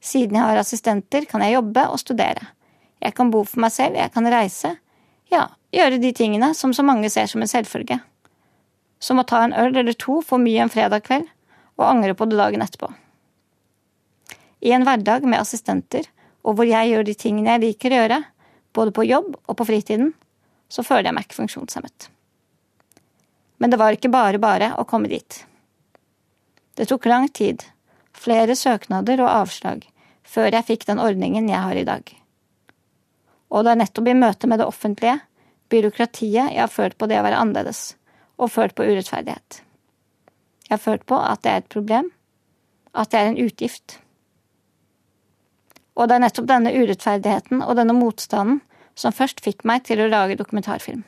Siden 0.00 0.38
jeg 0.38 0.48
har 0.48 0.60
assistenter, 0.60 1.26
kan 1.28 1.44
jeg 1.44 1.58
jobbe 1.58 1.84
og 1.92 2.00
studere. 2.00 2.52
Jeg 3.00 3.14
kan 3.16 3.30
bo 3.32 3.44
for 3.44 3.60
meg 3.64 3.72
selv, 3.72 3.96
jeg 4.00 4.12
kan 4.12 4.28
reise. 4.32 4.74
Ja, 5.32 5.46
gjøre 5.72 6.00
de 6.00 6.12
tingene 6.16 6.52
som 6.56 6.72
så 6.76 6.84
mange 6.84 7.10
ser 7.12 7.28
som 7.30 7.44
en 7.44 7.50
selvfølge. 7.50 8.00
Som 9.00 9.20
å 9.20 9.26
ta 9.28 9.42
en 9.44 9.56
øl 9.56 9.76
eller 9.76 9.96
to 9.96 10.20
for 10.24 10.40
mye 10.42 10.64
en 10.64 10.72
fredag 10.72 11.04
kveld, 11.06 11.28
og 11.80 11.86
angre 11.88 12.16
på 12.16 12.28
det 12.28 12.36
dagen 12.40 12.64
etterpå. 12.64 12.90
I 14.60 14.74
en 14.76 14.84
hverdag 14.84 15.24
med 15.24 15.40
assistenter, 15.40 16.08
og 16.44 16.56
hvor 16.56 16.68
jeg 16.68 16.92
gjør 16.92 17.06
de 17.08 17.16
tingene 17.16 17.54
jeg 17.54 17.64
liker 17.64 17.92
å 17.92 18.00
gjøre, 18.02 18.22
både 18.76 18.94
på 18.96 19.06
jobb 19.08 19.34
og 19.46 19.56
på 19.56 19.66
fritiden, 19.68 20.12
så 20.70 20.84
føler 20.86 21.08
jeg 21.08 21.16
meg 21.16 21.26
ikke 21.26 21.40
funksjonshemmet. 21.40 22.10
Men 23.60 23.72
det 23.72 23.80
var 23.80 23.96
ikke 23.96 24.12
bare 24.12 24.40
bare 24.40 24.72
å 24.80 24.86
komme 24.88 25.10
dit. 25.10 25.42
Det 26.76 26.86
tok 26.88 27.08
lang 27.10 27.26
tid, 27.28 27.64
flere 28.16 28.56
søknader 28.56 29.20
og 29.24 29.32
avslag, 29.32 29.82
før 30.30 30.52
jeg 30.54 30.66
fikk 30.68 30.86
den 30.88 31.02
ordningen 31.02 31.48
jeg 31.50 31.62
har 31.64 31.78
i 31.78 31.86
dag. 31.86 32.12
Og 33.50 33.66
det 33.66 33.72
er 33.72 33.80
nettopp 33.80 34.10
i 34.10 34.18
møte 34.18 34.50
med 34.50 34.62
det 34.62 34.68
offentlige, 34.70 35.18
byråkratiet, 35.70 36.52
jeg 36.54 36.60
har 36.60 36.70
følt 36.70 36.96
på 36.98 37.08
det 37.10 37.18
å 37.18 37.26
være 37.26 37.40
annerledes, 37.42 37.94
og 38.38 38.52
følt 38.54 38.76
på 38.78 38.86
urettferdighet. 38.86 39.60
Jeg 40.66 40.76
har 40.76 40.82
følt 40.82 41.06
på 41.06 41.18
at 41.18 41.42
det 41.42 41.52
er 41.52 41.62
et 41.62 41.72
problem, 41.72 42.10
at 42.94 43.10
det 43.10 43.20
er 43.20 43.30
en 43.30 43.40
utgift. 43.42 43.98
Og 45.98 46.08
det 46.08 46.16
er 46.16 46.24
nettopp 46.24 46.48
denne 46.50 46.72
urettferdigheten 46.74 47.62
og 47.62 47.76
denne 47.78 47.94
motstanden 47.94 48.60
som 48.98 49.14
først 49.14 49.42
fikk 49.44 49.64
meg 49.66 49.84
til 49.86 50.02
å 50.02 50.10
lage 50.10 50.38
dokumentarfilm. 50.38 51.02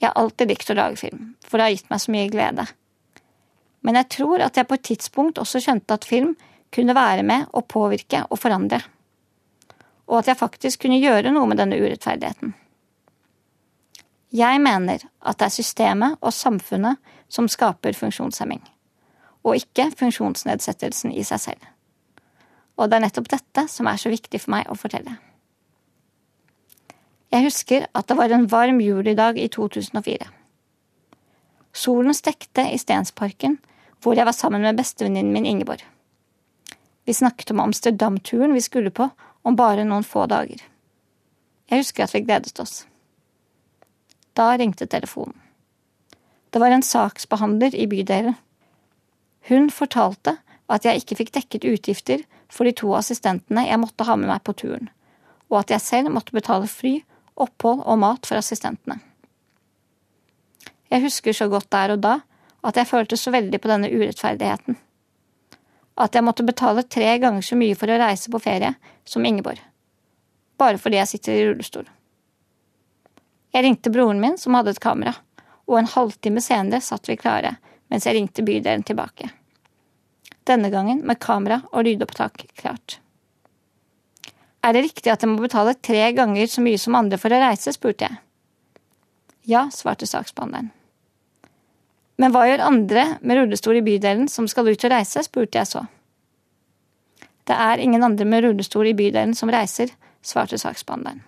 Jeg 0.00 0.10
har 0.10 0.18
alltid 0.20 0.52
likt 0.52 0.70
å 0.70 0.76
lage 0.76 1.00
film, 1.00 1.30
for 1.40 1.56
det 1.56 1.66
har 1.66 1.74
gitt 1.76 1.88
meg 1.92 2.02
så 2.02 2.12
mye 2.12 2.32
glede. 2.32 2.66
Men 3.86 3.96
jeg 4.00 4.10
tror 4.16 4.44
at 4.44 4.58
jeg 4.58 4.68
på 4.68 4.76
et 4.76 4.84
tidspunkt 4.90 5.40
også 5.40 5.62
skjønte 5.64 5.96
at 5.96 6.08
film 6.08 6.34
kunne 6.76 6.96
være 6.96 7.24
med 7.24 7.48
og 7.56 7.66
påvirke 7.72 8.22
og 8.28 8.38
forandre, 8.38 8.82
og 10.06 10.20
at 10.20 10.30
jeg 10.30 10.38
faktisk 10.38 10.84
kunne 10.84 11.00
gjøre 11.00 11.32
noe 11.32 11.48
med 11.48 11.58
denne 11.58 11.78
urettferdigheten. 11.80 12.54
Jeg 14.36 14.60
mener 14.60 15.00
at 15.22 15.38
det 15.38 15.46
er 15.46 15.54
systemet 15.54 16.18
og 16.20 16.34
samfunnet 16.34 17.00
som 17.32 17.48
skaper 17.48 17.96
funksjonshemming, 17.96 18.60
og 19.46 19.56
ikke 19.56 19.88
funksjonsnedsettelsen 19.96 21.14
i 21.14 21.24
seg 21.24 21.42
selv. 21.42 21.62
Og 22.76 22.90
det 22.90 22.98
er 22.98 23.06
nettopp 23.06 23.30
dette 23.32 23.64
som 23.72 23.88
er 23.88 24.00
så 24.00 24.12
viktig 24.12 24.42
for 24.42 24.52
meg 24.58 24.68
å 24.68 24.76
fortelle. 24.76 25.16
Jeg 27.32 27.46
husker 27.46 27.86
at 27.96 28.06
det 28.06 28.16
var 28.18 28.32
en 28.34 28.46
varm 28.50 28.78
julidag 28.82 29.38
i 29.40 29.48
2004. 29.50 30.28
Solen 31.76 32.14
stekte 32.16 32.68
i 32.72 32.78
Stensparken, 32.80 33.58
hvor 34.02 34.16
jeg 34.16 34.28
var 34.28 34.36
sammen 34.36 34.62
med 34.62 34.78
bestevenninnen 34.78 35.32
min 35.34 35.48
Ingeborg. 35.48 35.82
Vi 37.06 37.14
snakket 37.14 37.50
om 37.54 37.60
Amsterdam-turen 37.60 38.54
vi 38.54 38.60
skulle 38.60 38.90
på 38.90 39.08
om 39.46 39.56
bare 39.56 39.84
noen 39.86 40.04
få 40.04 40.24
dager. 40.26 40.58
Jeg 41.70 41.82
husker 41.84 42.02
at 42.02 42.14
vi 42.14 42.24
gledet 42.26 42.58
oss. 42.58 42.80
Da 44.34 44.48
ringte 44.58 44.88
telefonen. 44.90 45.38
Det 46.50 46.58
var 46.60 46.74
en 46.74 46.82
saksbehandler 46.82 47.74
i 47.78 47.86
bydelen. 47.86 48.34
Hun 49.46 49.70
fortalte 49.70 50.38
at 50.66 50.86
jeg 50.86 51.02
ikke 51.02 51.18
fikk 51.20 51.32
dekket 51.36 51.66
utgifter 51.70 52.24
for 52.50 52.66
de 52.66 52.74
to 52.74 52.90
assistentene 52.98 53.68
jeg 53.68 53.78
måtte 53.78 54.06
ha 54.08 54.16
med 54.18 54.30
meg 54.30 54.42
på 54.42 54.56
turen, 54.58 54.88
og 55.46 55.60
at 55.60 55.74
jeg 55.76 55.84
selv 55.84 56.10
måtte 56.14 56.34
betale 56.34 56.66
fly, 56.70 56.96
opphold 57.36 57.84
og 57.84 58.00
mat 58.02 58.26
for 58.26 58.40
assistentene. 58.40 58.98
Jeg 60.90 61.06
husker 61.06 61.34
så 61.34 61.46
godt 61.52 61.70
der 61.70 61.94
og 61.94 62.02
da 62.02 62.16
at 62.66 62.82
jeg 62.82 62.90
følte 62.90 63.18
så 63.20 63.30
veldig 63.30 63.62
på 63.62 63.70
denne 63.70 63.92
urettferdigheten. 63.94 64.78
At 65.96 66.14
jeg 66.14 66.24
måtte 66.26 66.44
betale 66.44 66.84
tre 66.84 67.16
ganger 67.18 67.44
så 67.44 67.56
mye 67.56 67.76
for 67.78 67.90
å 67.90 68.00
reise 68.00 68.32
på 68.32 68.40
ferie 68.42 68.74
som 69.08 69.24
Ingeborg. 69.24 69.60
Bare 70.60 70.80
fordi 70.80 71.00
jeg 71.00 71.12
sitter 71.12 71.36
i 71.36 71.46
rullestol. 71.48 71.86
Jeg 73.56 73.64
ringte 73.64 73.92
broren 73.92 74.20
min, 74.20 74.36
som 74.36 74.56
hadde 74.56 74.74
et 74.74 74.82
kamera, 74.82 75.14
og 75.64 75.78
en 75.80 75.88
halvtime 75.88 76.42
senere 76.44 76.84
satt 76.84 77.08
vi 77.08 77.16
klare 77.20 77.56
mens 77.88 78.06
jeg 78.06 78.16
ringte 78.16 78.44
bydelen 78.44 78.82
tilbake. 78.86 79.30
Denne 80.46 80.70
gangen 80.70 81.02
med 81.06 81.20
kamera 81.22 81.60
og 81.72 81.86
lydopptak 81.86 82.44
klart. 82.58 82.98
Er 84.66 84.74
det 84.74 84.82
riktig 84.88 85.12
at 85.12 85.22
jeg 85.22 85.30
må 85.30 85.38
betale 85.42 85.76
tre 85.78 86.08
ganger 86.14 86.50
så 86.50 86.62
mye 86.64 86.78
som 86.82 86.98
andre 86.98 87.18
for 87.22 87.30
å 87.30 87.38
reise, 87.38 87.74
spurte 87.74 88.08
jeg. 88.08 88.18
Ja, 89.46 89.68
svarte 89.70 90.08
saksbehandleren. 90.10 90.72
Men 92.16 92.32
hva 92.32 92.46
gjør 92.48 92.64
andre 92.64 93.04
med 93.20 93.40
rullestol 93.40 93.76
i 93.80 93.84
bydelen 93.84 94.28
som 94.32 94.48
skal 94.48 94.70
ut 94.70 94.84
og 94.88 94.92
reise, 94.92 95.22
spurte 95.26 95.60
jeg 95.60 95.68
så. 95.68 95.84
Det 97.46 97.54
er 97.54 97.82
ingen 97.82 98.02
andre 98.02 98.26
med 98.26 98.46
rullestol 98.46 98.88
i 98.88 98.96
bydelen 98.96 99.34
som 99.36 99.52
reiser, 99.52 99.92
svarte 100.24 100.58
saksbehandleren. 100.58 101.20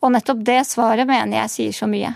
Og 0.00 0.12
nettopp 0.14 0.44
det 0.46 0.60
svaret 0.68 1.08
mener 1.08 1.42
jeg 1.42 1.52
sier 1.54 1.76
så 1.76 1.88
mye, 1.90 2.12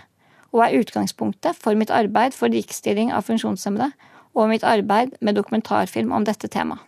og 0.54 0.62
er 0.64 0.76
utgangspunktet 0.78 1.58
for 1.60 1.76
mitt 1.76 1.92
arbeid 1.92 2.36
for 2.36 2.52
likestilling 2.52 3.10
av 3.12 3.26
funksjonshemmede 3.26 3.90
og 4.34 4.50
mitt 4.50 4.64
arbeid 4.66 5.16
med 5.20 5.36
dokumentarfilm 5.38 6.12
om 6.14 6.24
dette 6.28 6.48
temaet. 6.52 6.80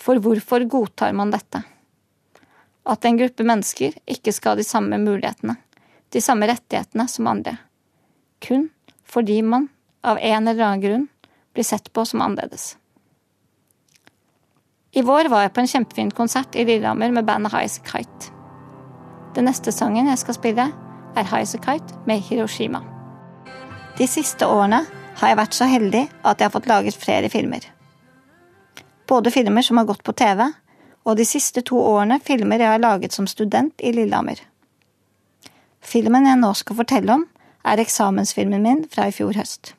For 0.00 0.16
hvorfor 0.16 0.64
godtar 0.64 1.12
man 1.12 1.32
dette? 1.34 1.60
At 2.88 3.04
en 3.04 3.18
gruppe 3.20 3.44
mennesker 3.44 3.98
ikke 4.08 4.32
skal 4.32 4.54
ha 4.54 4.60
de 4.62 4.64
samme 4.64 4.96
mulighetene, 5.02 5.58
de 6.08 6.22
samme 6.24 6.48
rettighetene 6.48 7.04
som 7.10 7.28
andre 7.28 7.58
kun 8.40 8.68
fordi 9.10 9.40
man 9.42 9.68
av 10.06 10.18
en 10.20 10.48
eller 10.48 10.64
annen 10.64 10.84
grunn 10.84 11.08
blir 11.52 11.66
sett 11.66 11.92
på 11.92 12.04
som 12.06 12.22
annerledes. 12.22 12.76
I 14.92 15.02
vår 15.06 15.28
var 15.30 15.44
jeg 15.44 15.54
på 15.54 15.62
en 15.62 15.70
kjempefin 15.70 16.10
konsert 16.10 16.56
i 16.58 16.64
Lillehammer 16.66 17.12
med 17.14 17.26
bandet 17.26 17.52
High 17.52 17.66
As 17.66 17.78
A 17.78 17.86
Kite. 17.86 18.30
Den 19.34 19.46
neste 19.46 19.72
sangen 19.72 20.08
jeg 20.10 20.18
skal 20.18 20.34
spille, 20.34 20.70
er 21.14 21.28
High 21.28 21.42
As 21.42 21.54
A 21.54 21.60
Kite 21.62 21.98
med 22.06 22.22
Hiroshima. 22.26 22.82
De 23.98 24.06
siste 24.10 24.46
årene 24.46 24.82
har 25.20 25.30
jeg 25.30 25.38
vært 25.38 25.54
så 25.54 25.68
heldig 25.70 26.06
at 26.24 26.40
jeg 26.40 26.48
har 26.48 26.54
fått 26.54 26.70
laget 26.70 26.98
flere 26.98 27.30
filmer. 27.30 27.66
Både 29.10 29.30
filmer 29.34 29.62
som 29.66 29.78
har 29.78 29.86
gått 29.86 30.02
på 30.06 30.14
TV, 30.16 30.46
og 31.06 31.16
de 31.16 31.26
siste 31.26 31.62
to 31.66 31.78
årene 31.78 32.20
filmer 32.24 32.62
jeg 32.62 32.74
har 32.74 32.82
laget 32.82 33.14
som 33.14 33.26
student 33.30 33.82
i 33.82 33.92
Lillehammer. 33.94 34.40
Filmen 35.80 36.26
jeg 36.28 36.38
nå 36.40 36.50
skal 36.58 36.78
fortelle 36.82 37.14
om, 37.14 37.26
er 37.64 37.82
eksamensfilmen 37.82 38.62
min 38.62 38.82
fra 38.90 39.08
i 39.08 39.14
fjor 39.14 39.36
høst. 39.36 39.74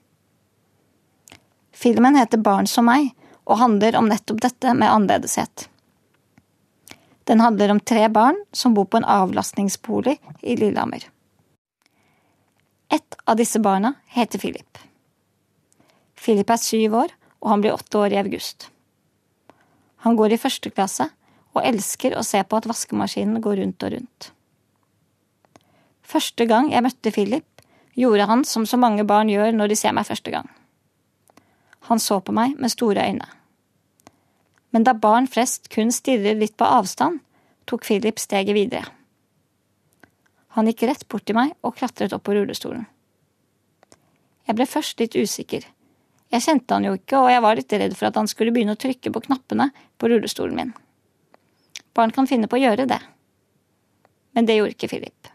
Filmen 1.71 2.17
heter 2.19 2.37
Barn 2.37 2.67
som 2.69 2.85
meg 2.89 3.11
og 3.49 3.57
handler 3.57 3.97
om 3.97 4.09
nettopp 4.09 4.41
dette 4.43 4.73
med 4.77 4.91
annerledeshet. 4.91 5.67
Den 7.23 7.41
handler 7.41 7.71
om 7.71 7.79
tre 7.79 8.07
barn 8.09 8.37
som 8.51 8.73
bor 8.73 8.85
på 8.85 8.99
en 8.99 9.07
avlastningsbolig 9.07 10.17
i 10.41 10.55
Lillehammer. 10.55 11.07
Ett 12.91 13.15
av 13.23 13.37
disse 13.39 13.59
barna 13.59 13.93
heter 14.05 14.39
Philip. 14.39 14.77
Philip 16.25 16.49
er 16.49 16.59
syv 16.59 16.95
år, 16.95 17.13
og 17.41 17.49
han 17.49 17.63
blir 17.63 17.73
åtte 17.73 17.97
år 17.97 18.13
i 18.13 18.19
august. 18.19 18.67
Han 20.05 20.17
går 20.19 20.35
i 20.35 20.41
første 20.41 20.69
klasse 20.73 21.07
og 21.55 21.63
elsker 21.65 22.17
å 22.17 22.25
se 22.25 22.41
på 22.43 22.59
at 22.59 22.67
vaskemaskinen 22.69 23.41
går 23.41 23.61
rundt 23.61 23.85
og 23.85 23.95
rundt. 23.95 24.31
Første 26.01 26.45
gang 26.49 26.71
jeg 26.73 26.83
møtte 26.83 27.13
Philip, 27.15 27.50
gjorde 27.97 28.27
han 28.29 28.45
som 28.47 28.65
så 28.65 28.77
mange 28.79 29.03
barn 29.07 29.29
gjør 29.29 29.51
når 29.55 29.71
de 29.71 29.77
ser 29.79 29.95
meg 29.95 30.07
første 30.07 30.31
gang. 30.31 30.47
Han 31.89 31.99
så 31.99 32.19
på 32.21 32.33
meg 32.35 32.55
med 32.61 32.71
store 32.71 33.03
øyne. 33.09 33.27
Men 34.71 34.85
da 34.87 34.93
barn 34.95 35.27
flest 35.27 35.67
kun 35.73 35.91
stirrer 35.91 36.37
litt 36.39 36.55
på 36.57 36.67
avstand, 36.67 37.19
tok 37.67 37.83
Philip 37.85 38.19
steget 38.19 38.55
videre. 38.55 38.85
Han 40.55 40.67
gikk 40.67 40.83
rett 40.87 41.07
bort 41.07 41.25
til 41.27 41.37
meg 41.37 41.53
og 41.63 41.75
klatret 41.79 42.13
opp 42.15 42.23
på 42.27 42.35
rullestolen. 42.35 42.85
Jeg 44.47 44.57
ble 44.57 44.67
først 44.67 44.99
litt 44.99 45.15
usikker. 45.15 45.67
Jeg 46.31 46.43
kjente 46.43 46.75
han 46.75 46.87
jo 46.87 46.95
ikke, 46.95 47.19
og 47.19 47.29
jeg 47.31 47.43
var 47.43 47.59
litt 47.59 47.75
redd 47.75 47.95
for 47.95 48.07
at 48.09 48.17
han 48.19 48.27
skulle 48.31 48.53
begynne 48.55 48.75
å 48.75 48.79
trykke 48.79 49.11
på 49.11 49.23
knappene 49.27 49.69
på 49.99 50.11
rullestolen 50.11 50.57
min. 50.57 50.73
Barn 51.95 52.11
kan 52.15 52.27
finne 52.27 52.47
på 52.51 52.59
å 52.59 52.63
gjøre 52.63 52.87
det. 52.87 52.99
Men 54.35 54.47
det 54.47 54.57
gjorde 54.57 54.75
ikke 54.75 54.91
Philip. 54.91 55.30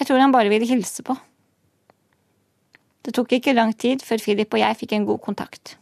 Jeg 0.00 0.08
tror 0.08 0.22
han 0.22 0.32
bare 0.32 0.48
ville 0.48 0.64
hilse 0.64 1.04
på. 1.04 1.12
Det 3.04 3.12
tok 3.16 3.34
ikke 3.36 3.52
lang 3.52 3.74
tid 3.76 4.00
før 4.04 4.22
Philip 4.24 4.54
og 4.56 4.62
jeg 4.62 4.78
fikk 4.80 4.94
en 4.96 5.04
god 5.08 5.20
kontakt. 5.24 5.74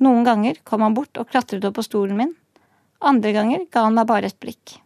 Noen 0.00 0.22
ganger 0.24 0.60
kom 0.64 0.84
han 0.86 0.94
bort 0.94 1.18
og 1.18 1.28
klatret 1.32 1.66
opp 1.66 1.76
på 1.80 1.84
stolen 1.84 2.18
min, 2.18 2.30
andre 3.02 3.32
ganger 3.34 3.66
ga 3.72 3.84
han 3.88 3.96
meg 3.98 4.06
bare 4.06 4.30
et 4.30 4.38
blikk. 4.38 4.76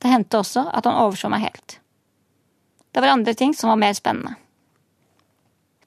Det 0.00 0.12
hendte 0.12 0.40
også 0.40 0.66
at 0.68 0.84
han 0.88 1.00
overså 1.00 1.30
meg 1.32 1.46
helt. 1.46 1.78
Det 2.92 3.00
var 3.00 3.14
andre 3.14 3.34
ting 3.34 3.56
som 3.56 3.72
var 3.72 3.80
mer 3.80 3.96
spennende. 3.96 4.36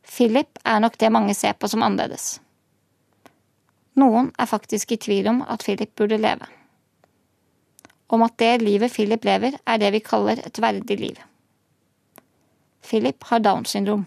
Philip 0.10 0.58
er 0.66 0.82
nok 0.82 0.98
det 0.98 1.14
mange 1.14 1.38
ser 1.38 1.54
på 1.54 1.70
som 1.70 1.86
annerledes. 1.86 2.40
Noen 4.00 4.32
er 4.42 4.50
faktisk 4.50 4.94
i 4.94 5.02
tvil 5.02 5.30
om 5.30 5.42
at 5.46 5.66
Philip 5.66 5.94
burde 5.98 6.18
leve 6.18 6.50
om 8.08 8.24
at 8.26 8.38
det 8.38 8.62
livet 8.62 8.94
Philip 8.94 9.26
lever, 9.26 9.58
er 9.66 9.80
det 9.80 9.92
vi 9.96 10.04
kaller 10.04 10.42
et 10.44 10.60
verdig 10.62 11.00
liv. 11.00 11.20
Philip 12.84 13.24
har 13.30 13.40
Downs 13.40 13.70
syndrom. 13.70 14.06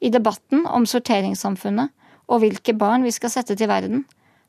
I 0.00 0.10
debatten 0.14 0.66
om 0.66 0.86
sorteringssamfunnet 0.86 1.90
og 2.28 2.42
hvilke 2.42 2.74
barn 2.76 3.02
vi 3.06 3.12
skal 3.14 3.32
sette 3.32 3.56
til 3.58 3.70
verden, 3.70 4.04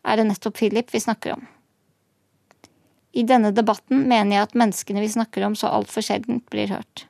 er 0.05 0.19
det 0.19 0.27
nettopp 0.29 0.59
Philip 0.59 0.93
vi 0.93 1.01
snakker 1.01 1.35
om. 1.37 1.47
I 3.11 3.23
denne 3.25 3.51
debatten 3.55 4.05
mener 4.07 4.35
jeg 4.35 4.47
at 4.47 4.57
menneskene 4.59 5.01
vi 5.01 5.09
snakker 5.09 5.47
om 5.47 5.55
så 5.57 5.71
altfor 5.73 6.05
sjeldent 6.05 6.45
blir 6.53 6.69
hørt. 6.69 7.07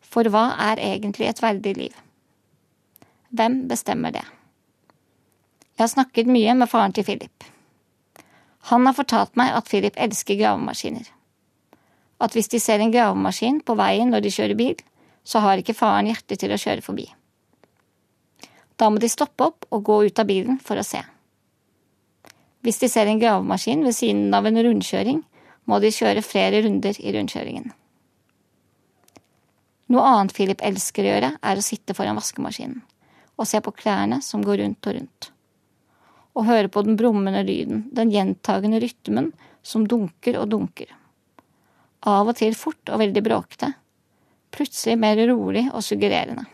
For 0.00 0.28
hva 0.30 0.52
er 0.70 0.80
egentlig 0.80 1.26
et 1.28 1.42
verdig 1.42 1.74
liv? 1.76 1.96
Hvem 3.36 3.64
bestemmer 3.68 4.14
det? 4.14 4.24
Jeg 5.76 5.82
har 5.82 5.92
snakket 5.92 6.30
mye 6.30 6.54
med 6.56 6.70
faren 6.70 6.94
til 6.96 7.04
Philip. 7.04 7.55
Han 8.70 8.86
har 8.86 8.96
fortalt 8.96 9.36
meg 9.38 9.54
at 9.54 9.68
Philip 9.70 9.96
elsker 10.00 10.38
gravemaskiner. 10.40 11.06
At 12.18 12.34
hvis 12.34 12.48
de 12.50 12.60
ser 12.62 12.82
en 12.82 12.90
gravemaskin 12.90 13.60
på 13.66 13.76
veien 13.78 14.10
når 14.10 14.24
de 14.24 14.32
kjører 14.34 14.58
bil, 14.58 14.76
så 15.26 15.42
har 15.44 15.60
ikke 15.60 15.76
faren 15.76 16.08
hjerte 16.10 16.38
til 16.38 16.54
å 16.54 16.58
kjøre 16.58 16.82
forbi. 16.82 17.06
Da 18.76 18.88
må 18.90 19.00
de 19.00 19.10
stoppe 19.10 19.46
opp 19.46 19.68
og 19.70 19.84
gå 19.86 20.00
ut 20.08 20.18
av 20.18 20.28
bilen 20.28 20.58
for 20.62 20.78
å 20.78 20.86
se. 20.86 21.02
Hvis 22.66 22.80
de 22.82 22.90
ser 22.90 23.06
en 23.06 23.20
gravemaskin 23.22 23.84
ved 23.86 23.94
siden 23.94 24.34
av 24.34 24.46
en 24.48 24.58
rundkjøring, 24.58 25.22
må 25.66 25.78
de 25.82 25.92
kjøre 25.94 26.24
flere 26.26 26.62
runder 26.66 26.98
i 26.98 27.14
rundkjøringen. 27.14 27.70
Noe 29.94 30.10
annet 30.10 30.34
Philip 30.34 30.62
elsker 30.66 31.06
å 31.06 31.12
gjøre, 31.12 31.32
er 31.38 31.58
å 31.58 31.64
sitte 31.64 31.94
foran 31.94 32.18
vaskemaskinen 32.18 32.82
og 33.36 33.44
se 33.44 33.60
på 33.60 33.74
klærne 33.76 34.22
som 34.24 34.40
går 34.40 34.62
rundt 34.62 34.86
og 34.88 34.94
rundt. 34.96 35.26
Og 36.36 36.44
høre 36.44 36.68
på 36.68 36.82
den 36.84 36.98
brummende 37.00 37.42
lyden, 37.46 37.86
den 37.96 38.12
gjentagende 38.12 38.80
rytmen 38.82 39.30
som 39.64 39.86
dunker 39.88 40.36
og 40.42 40.50
dunker. 40.52 40.90
Av 42.06 42.28
og 42.28 42.36
til 42.38 42.54
fort 42.54 42.92
og 42.92 43.00
veldig 43.00 43.22
bråkete, 43.24 43.72
plutselig 44.54 44.98
mer 45.00 45.18
rolig 45.30 45.64
og 45.72 45.82
suggererende. 45.84 46.44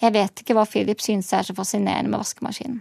Jeg 0.00 0.12
vet 0.12 0.42
ikke 0.42 0.56
hva 0.56 0.66
Philip 0.68 1.00
synes 1.00 1.32
er 1.32 1.46
så 1.46 1.54
fascinerende 1.56 2.12
med 2.12 2.20
vaskemaskinen. 2.20 2.80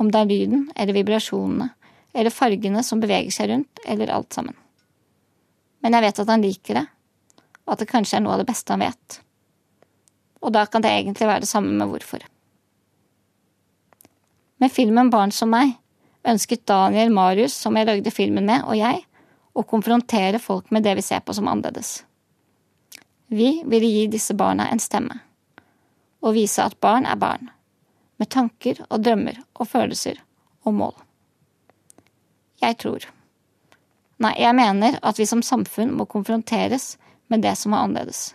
Om 0.00 0.08
det 0.12 0.20
er 0.20 0.28
lyden 0.28 0.64
eller 0.74 0.96
vibrasjonene 0.96 1.70
eller 2.12 2.34
fargene 2.34 2.82
som 2.82 3.00
beveger 3.00 3.30
seg 3.30 3.52
rundt, 3.52 3.80
eller 3.86 4.10
alt 4.10 4.34
sammen. 4.34 4.56
Men 5.80 5.94
jeg 5.94 6.04
vet 6.08 6.22
at 6.22 6.32
han 6.32 6.44
liker 6.44 6.80
det, 6.80 6.86
og 7.64 7.74
at 7.74 7.82
det 7.84 7.90
kanskje 7.92 8.18
er 8.18 8.24
noe 8.24 8.34
av 8.34 8.42
det 8.42 8.48
beste 8.50 8.74
han 8.74 8.82
vet. 8.82 9.20
Og 10.40 10.52
da 10.56 10.64
kan 10.66 10.82
det 10.82 10.90
egentlig 10.90 11.28
være 11.28 11.44
det 11.44 11.50
samme 11.52 11.72
med 11.76 11.92
hvorfor. 11.92 12.24
Med 14.60 14.72
filmen 14.72 15.08
Barn 15.10 15.30
som 15.32 15.48
meg 15.54 15.70
ønsket 16.28 16.66
Daniel 16.68 17.08
Marius, 17.16 17.54
som 17.56 17.78
jeg 17.78 17.86
lagde 17.88 18.10
filmen 18.12 18.44
med, 18.44 18.66
og 18.68 18.76
jeg, 18.76 18.98
å 19.56 19.64
konfrontere 19.64 20.36
folk 20.38 20.68
med 20.68 20.84
det 20.84 20.98
vi 20.98 21.04
ser 21.06 21.22
på 21.24 21.32
som 21.32 21.48
annerledes. 21.48 22.02
Vi 23.32 23.62
ville 23.64 23.88
gi 23.88 24.02
disse 24.12 24.36
barna 24.36 24.66
en 24.68 24.82
stemme, 24.84 25.16
og 26.20 26.36
vise 26.36 26.60
at 26.60 26.76
barn 26.84 27.08
er 27.08 27.16
barn, 27.16 27.48
med 28.20 28.28
tanker 28.36 28.84
og 28.90 29.00
drømmer 29.00 29.40
og 29.56 29.70
følelser 29.70 30.20
og 30.68 30.76
mål. 30.76 30.94
Jeg 32.60 32.76
tror. 32.84 33.08
Nei, 34.20 34.34
jeg 34.44 34.60
mener 34.60 35.00
at 35.00 35.16
vi 35.16 35.24
som 35.24 35.40
samfunn 35.40 35.96
må 35.96 36.04
konfronteres 36.04 36.98
med 37.32 37.48
det 37.48 37.56
som 37.56 37.72
er 37.72 37.86
annerledes. 37.86 38.34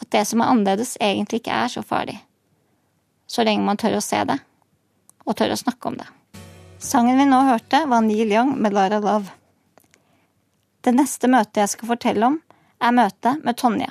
At 0.00 0.08
det 0.16 0.24
som 0.32 0.40
er 0.40 0.48
annerledes, 0.48 0.96
egentlig 0.96 1.42
ikke 1.42 1.60
er 1.66 1.76
så 1.76 1.84
farlig. 1.84 2.22
Så 3.28 3.44
lenge 3.44 3.68
man 3.68 3.76
tør 3.76 3.98
å 3.98 4.04
se 4.04 4.24
det, 4.24 4.40
og 5.28 5.36
tør 5.36 5.52
å 5.52 5.60
snakke 5.60 5.90
om 5.90 5.98
det. 6.00 6.08
Sangen 6.80 7.18
vi 7.20 7.26
nå 7.28 7.42
hørte, 7.44 7.82
var 7.90 8.04
Neil 8.06 8.32
Young 8.32 8.54
med 8.56 8.72
Lara 8.72 9.00
Love. 9.02 9.34
Det 10.80 10.94
neste 10.94 11.28
møtet 11.28 11.60
jeg 11.60 11.74
skal 11.74 11.90
fortelle 11.92 12.32
om, 12.32 12.40
er 12.80 12.94
møtet 12.94 13.44
med 13.44 13.58
Tonje. 13.60 13.90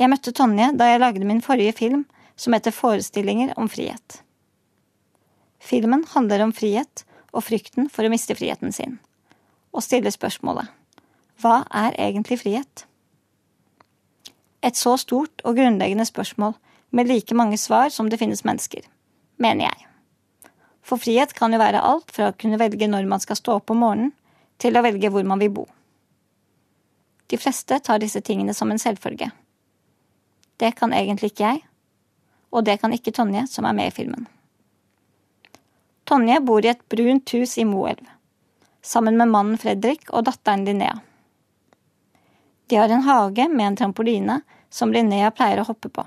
Jeg 0.00 0.10
møtte 0.10 0.34
Tonje 0.34 0.72
da 0.74 0.90
jeg 0.90 1.02
lagde 1.02 1.28
min 1.28 1.44
forrige 1.44 1.76
film, 1.78 2.06
som 2.36 2.56
heter 2.56 2.74
Forestillinger 2.74 3.52
om 3.60 3.68
frihet. 3.70 4.22
Filmen 5.62 6.02
handler 6.16 6.42
om 6.44 6.52
frihet 6.56 7.04
og 7.32 7.44
frykten 7.46 7.86
for 7.92 8.04
å 8.04 8.10
miste 8.10 8.34
friheten 8.34 8.74
sin, 8.74 8.98
og 9.70 9.84
stiller 9.86 10.12
spørsmålet 10.12 10.72
hva 11.42 11.64
er 11.74 11.96
egentlig 11.98 12.38
frihet? 12.40 12.84
Et 14.64 14.76
så 14.78 14.94
stort 15.00 15.42
og 15.44 15.58
grunnleggende 15.58 16.06
spørsmål 16.08 16.54
med 16.94 17.10
like 17.10 17.34
mange 17.34 17.58
svar 17.58 17.90
som 17.92 18.08
det 18.08 18.20
finnes 18.20 18.44
mennesker, 18.46 18.84
mener 19.44 19.68
jeg. 19.68 19.86
For 20.84 21.00
frihet 21.00 21.32
kan 21.36 21.52
jo 21.52 21.60
være 21.60 21.80
alt 21.84 22.12
fra 22.12 22.30
å 22.30 22.36
kunne 22.36 22.60
velge 22.60 22.88
når 22.90 23.08
man 23.08 23.22
skal 23.22 23.38
stå 23.40 23.58
opp 23.60 23.72
om 23.72 23.80
morgenen, 23.84 24.12
til 24.60 24.76
å 24.76 24.84
velge 24.84 25.10
hvor 25.10 25.24
man 25.26 25.40
vil 25.42 25.52
bo. 25.52 25.64
De 27.26 27.38
fleste 27.40 27.80
tar 27.82 28.02
disse 28.02 28.20
tingene 28.22 28.54
som 28.54 28.70
en 28.70 28.78
selvfølge. 28.78 29.30
Det 30.60 30.70
kan 30.78 30.92
egentlig 30.94 31.32
ikke 31.32 31.48
jeg, 31.48 31.62
og 32.54 32.66
det 32.68 32.78
kan 32.82 32.94
ikke 32.94 33.14
Tonje, 33.16 33.46
som 33.50 33.66
er 33.66 33.74
med 33.74 33.90
i 33.90 33.94
filmen. 33.94 34.28
Tonje 36.04 36.36
bor 36.44 36.64
i 36.64 36.70
et 36.70 36.84
brunt 36.92 37.32
hus 37.34 37.56
i 37.58 37.64
Moelv, 37.66 38.04
sammen 38.84 39.16
med 39.18 39.32
mannen 39.32 39.58
Fredrik 39.58 40.12
og 40.12 40.28
datteren 40.28 40.66
Linnea. 40.68 41.00
De 42.68 42.76
har 42.76 42.92
en 42.92 43.04
hage 43.08 43.48
med 43.48 43.66
en 43.66 43.78
trampoline 43.80 44.40
som 44.70 44.92
Linnea 44.92 45.32
pleier 45.34 45.62
å 45.62 45.66
hoppe 45.68 45.88
på. 45.88 46.04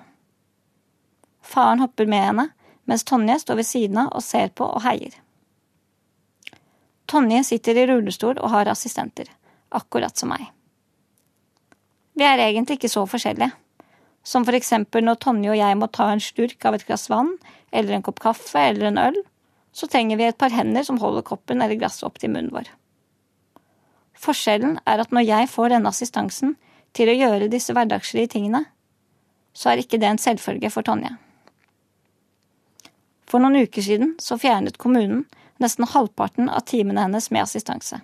Faren 1.41 1.81
hopper 1.81 2.07
med 2.09 2.23
henne, 2.23 2.47
mens 2.87 3.05
Tonje 3.07 3.39
står 3.43 3.59
ved 3.59 3.67
siden 3.67 3.99
av 4.01 4.13
og 4.15 4.23
ser 4.23 4.49
på 4.55 4.65
og 4.65 4.83
heier. 4.85 5.13
Tonje 7.07 7.43
sitter 7.47 7.77
i 7.79 7.85
rullestol 7.87 8.39
og 8.41 8.51
har 8.51 8.71
assistenter, 8.71 9.29
akkurat 9.71 10.17
som 10.17 10.31
meg. 10.33 10.49
Vi 12.17 12.25
er 12.25 12.41
egentlig 12.41 12.79
ikke 12.79 12.91
så 12.91 13.05
forskjellige, 13.07 13.51
som 14.27 14.43
for 14.47 14.57
eksempel 14.57 15.05
når 15.05 15.19
Tonje 15.23 15.53
og 15.53 15.59
jeg 15.59 15.77
må 15.79 15.87
ta 15.93 16.09
en 16.11 16.23
slurk 16.23 16.65
av 16.67 16.75
et 16.75 16.87
glass 16.87 17.07
vann 17.11 17.35
eller 17.71 17.95
en 17.95 18.03
kopp 18.03 18.19
kaffe 18.23 18.63
eller 18.71 18.89
en 18.89 18.99
øl, 19.05 19.19
så 19.71 19.87
trenger 19.87 20.17
vi 20.17 20.25
et 20.27 20.39
par 20.39 20.51
hender 20.51 20.83
som 20.83 20.97
holder 20.99 21.23
koppen 21.27 21.61
eller 21.61 21.77
glasset 21.79 22.07
opp 22.07 22.17
til 22.19 22.33
munnen 22.33 22.51
vår. 22.55 22.71
Forskjellen 24.17 24.79
er 24.89 25.03
at 25.03 25.13
når 25.13 25.27
jeg 25.27 25.51
får 25.53 25.75
denne 25.75 25.91
assistansen 25.93 26.55
til 26.97 27.11
å 27.11 27.15
gjøre 27.15 27.51
disse 27.53 27.75
hverdagslige 27.77 28.33
tingene, 28.33 28.63
så 29.53 29.71
er 29.71 29.83
ikke 29.83 29.99
det 30.01 30.09
en 30.09 30.21
selvfølge 30.21 30.71
for 30.73 30.85
Tonje. 30.85 31.13
For 33.27 33.43
noen 33.43 33.67
uker 33.67 33.83
siden 33.83 34.15
så 34.23 34.37
fjernet 34.39 34.79
kommunen 34.79 35.25
nesten 35.61 35.87
halvparten 35.89 36.49
av 36.49 36.63
timene 36.69 37.03
hennes 37.03 37.31
med 37.31 37.43
assistanse. 37.43 37.99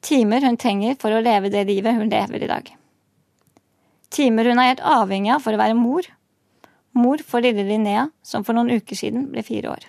Timer 0.00 0.40
hun 0.46 0.56
trenger 0.56 0.96
for 1.00 1.14
å 1.14 1.22
leve 1.22 1.50
det 1.52 1.64
livet 1.68 1.94
hun 1.94 2.10
lever 2.10 2.42
i 2.42 2.50
dag. 2.50 2.70
Timer 4.08 4.48
hun 4.48 4.58
er 4.58 4.72
helt 4.72 4.84
avhengig 4.84 5.34
av 5.34 5.44
for 5.44 5.54
å 5.54 5.60
være 5.60 5.76
mor. 5.78 6.06
Mor 6.96 7.22
for 7.26 7.44
lille 7.44 7.66
Linnea, 7.66 8.08
som 8.22 8.44
for 8.46 8.56
noen 8.56 8.72
uker 8.78 8.98
siden 8.98 9.28
ble 9.32 9.44
fire 9.46 9.74
år. 9.74 9.88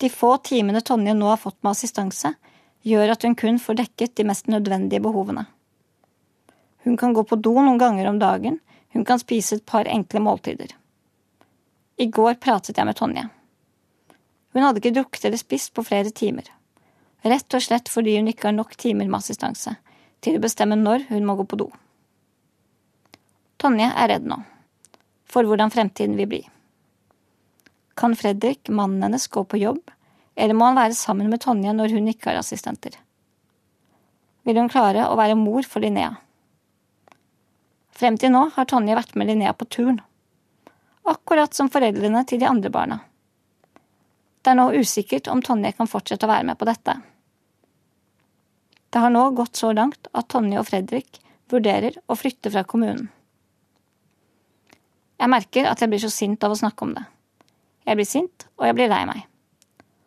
De 0.00 0.08
få 0.08 0.34
timene 0.44 0.80
Tonje 0.80 1.14
nå 1.14 1.28
har 1.28 1.40
fått 1.40 1.58
med 1.62 1.74
assistanse, 1.74 2.32
gjør 2.82 3.12
at 3.14 3.24
hun 3.24 3.36
kun 3.36 3.60
får 3.60 3.82
dekket 3.82 4.16
de 4.16 4.24
mest 4.28 4.48
nødvendige 4.48 5.04
behovene. 5.04 5.44
Hun 6.84 6.96
kan 6.96 7.12
gå 7.12 7.24
på 7.28 7.36
do 7.36 7.52
noen 7.60 7.78
ganger 7.78 8.08
om 8.08 8.18
dagen, 8.18 8.58
hun 8.96 9.04
kan 9.04 9.20
spise 9.20 9.60
et 9.60 9.66
par 9.68 9.88
enkle 9.88 10.22
måltider. 10.24 10.72
I 12.00 12.06
går 12.08 12.38
pratet 12.40 12.78
jeg 12.78 12.88
med 12.88 12.96
Tonje. 12.96 13.26
Hun 14.54 14.64
hadde 14.64 14.80
ikke 14.80 14.94
drukket 14.96 15.26
eller 15.28 15.40
spist 15.40 15.74
på 15.76 15.84
flere 15.84 16.10
timer, 16.16 16.46
rett 17.28 17.54
og 17.54 17.60
slett 17.60 17.90
fordi 17.92 18.16
hun 18.16 18.30
ikke 18.30 18.48
har 18.48 18.56
nok 18.56 18.72
timer 18.80 19.04
med 19.04 19.20
assistanse 19.20 19.74
til 20.24 20.38
å 20.38 20.42
bestemme 20.42 20.78
når 20.80 21.04
hun 21.10 21.26
må 21.28 21.36
gå 21.36 21.46
på 21.50 21.58
do. 21.60 21.68
Tonje 23.60 23.90
er 23.92 24.10
redd 24.14 24.24
nå, 24.32 24.40
for 25.28 25.44
hvordan 25.44 25.72
fremtiden 25.74 26.16
vil 26.16 26.30
bli. 26.32 26.40
Kan 28.00 28.16
Fredrik, 28.16 28.72
mannen 28.72 29.04
hennes, 29.04 29.28
gå 29.28 29.44
på 29.44 29.60
jobb, 29.60 29.84
eller 30.40 30.56
må 30.56 30.70
han 30.70 30.80
være 30.80 30.96
sammen 30.96 31.28
med 31.28 31.44
Tonje 31.44 31.76
når 31.76 31.92
hun 31.92 32.08
ikke 32.08 32.32
har 32.32 32.40
assistenter? 32.40 32.96
Vil 34.48 34.56
hun 34.56 34.72
klare 34.72 35.04
å 35.04 35.18
være 35.20 35.36
mor 35.36 35.68
for 35.68 35.84
Linnea? 35.84 36.14
Frem 37.92 38.16
til 38.16 38.32
nå 38.32 38.46
har 38.56 38.72
Tonje 38.72 38.96
vært 38.96 39.12
med 39.20 39.28
Linnea 39.28 39.52
på 39.52 39.68
turn, 39.68 40.00
akkurat 41.08 41.54
som 41.54 41.70
foreldrene 41.72 42.24
til 42.28 42.40
de 42.40 42.48
andre 42.48 42.72
barna. 42.72 42.98
Det 44.40 44.52
er 44.52 44.56
nå 44.56 44.70
usikkert 44.72 45.28
om 45.28 45.42
Tonje 45.44 45.72
kan 45.76 45.88
fortsette 45.90 46.26
å 46.26 46.30
være 46.30 46.48
med 46.48 46.58
på 46.60 46.68
dette. 46.68 46.96
Det 48.90 48.98
har 48.98 49.12
nå 49.12 49.28
gått 49.36 49.60
så 49.60 49.72
langt 49.76 50.08
at 50.12 50.28
Tonje 50.32 50.58
og 50.58 50.66
Fredrik 50.66 51.20
vurderer 51.52 51.98
å 52.06 52.16
flytte 52.18 52.50
fra 52.50 52.64
kommunen. 52.64 53.10
Jeg 55.20 55.28
merker 55.28 55.68
at 55.68 55.82
jeg 55.82 55.92
blir 55.92 56.00
så 56.00 56.10
sint 56.12 56.44
av 56.46 56.54
å 56.54 56.58
snakke 56.58 56.86
om 56.86 56.94
det. 56.96 57.04
Jeg 57.84 57.98
blir 57.98 58.08
sint, 58.08 58.46
og 58.56 58.64
jeg 58.66 58.76
blir 58.78 58.88
lei 58.88 59.02
meg. 59.08 59.26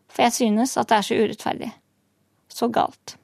For 0.09 0.25
jeg 0.25 0.35
synes 0.35 0.73
at 0.77 0.89
det 0.89 0.97
er 0.97 1.05
så 1.05 1.17
urettferdig. 1.19 1.69
Så 2.49 2.69
galt. 2.73 3.15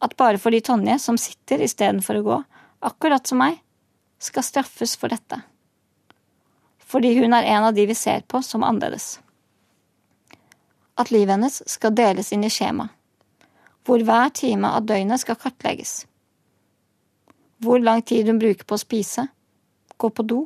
At 0.00 0.16
bare 0.16 0.40
fordi 0.40 0.62
Tonje, 0.64 0.96
som 1.00 1.20
sitter 1.20 1.60
istedenfor 1.64 2.20
å 2.20 2.24
gå, 2.24 2.38
akkurat 2.88 3.28
som 3.28 3.42
meg, 3.42 3.60
skal 4.20 4.44
straffes 4.44 4.96
for 5.00 5.12
dette. 5.12 5.42
Fordi 6.90 7.12
hun 7.20 7.34
er 7.36 7.46
en 7.46 7.68
av 7.68 7.74
de 7.74 7.86
vi 7.86 7.94
ser 7.94 8.24
på 8.26 8.42
som 8.42 8.64
annerledes. 8.66 9.20
At 10.98 11.12
livet 11.14 11.36
hennes 11.36 11.62
skal 11.70 11.94
deles 11.94 12.32
inn 12.34 12.44
i 12.44 12.50
skjema, 12.50 12.88
hvor 13.86 14.02
hver 14.04 14.32
time 14.34 14.72
av 14.74 14.88
døgnet 14.88 15.22
skal 15.22 15.38
kartlegges. 15.38 16.04
Hvor 17.62 17.78
lang 17.78 18.02
tid 18.02 18.26
hun 18.28 18.40
bruker 18.42 18.66
på 18.66 18.76
å 18.76 18.82
spise, 18.82 19.28
gå 19.96 20.10
på 20.10 20.26
do, 20.26 20.42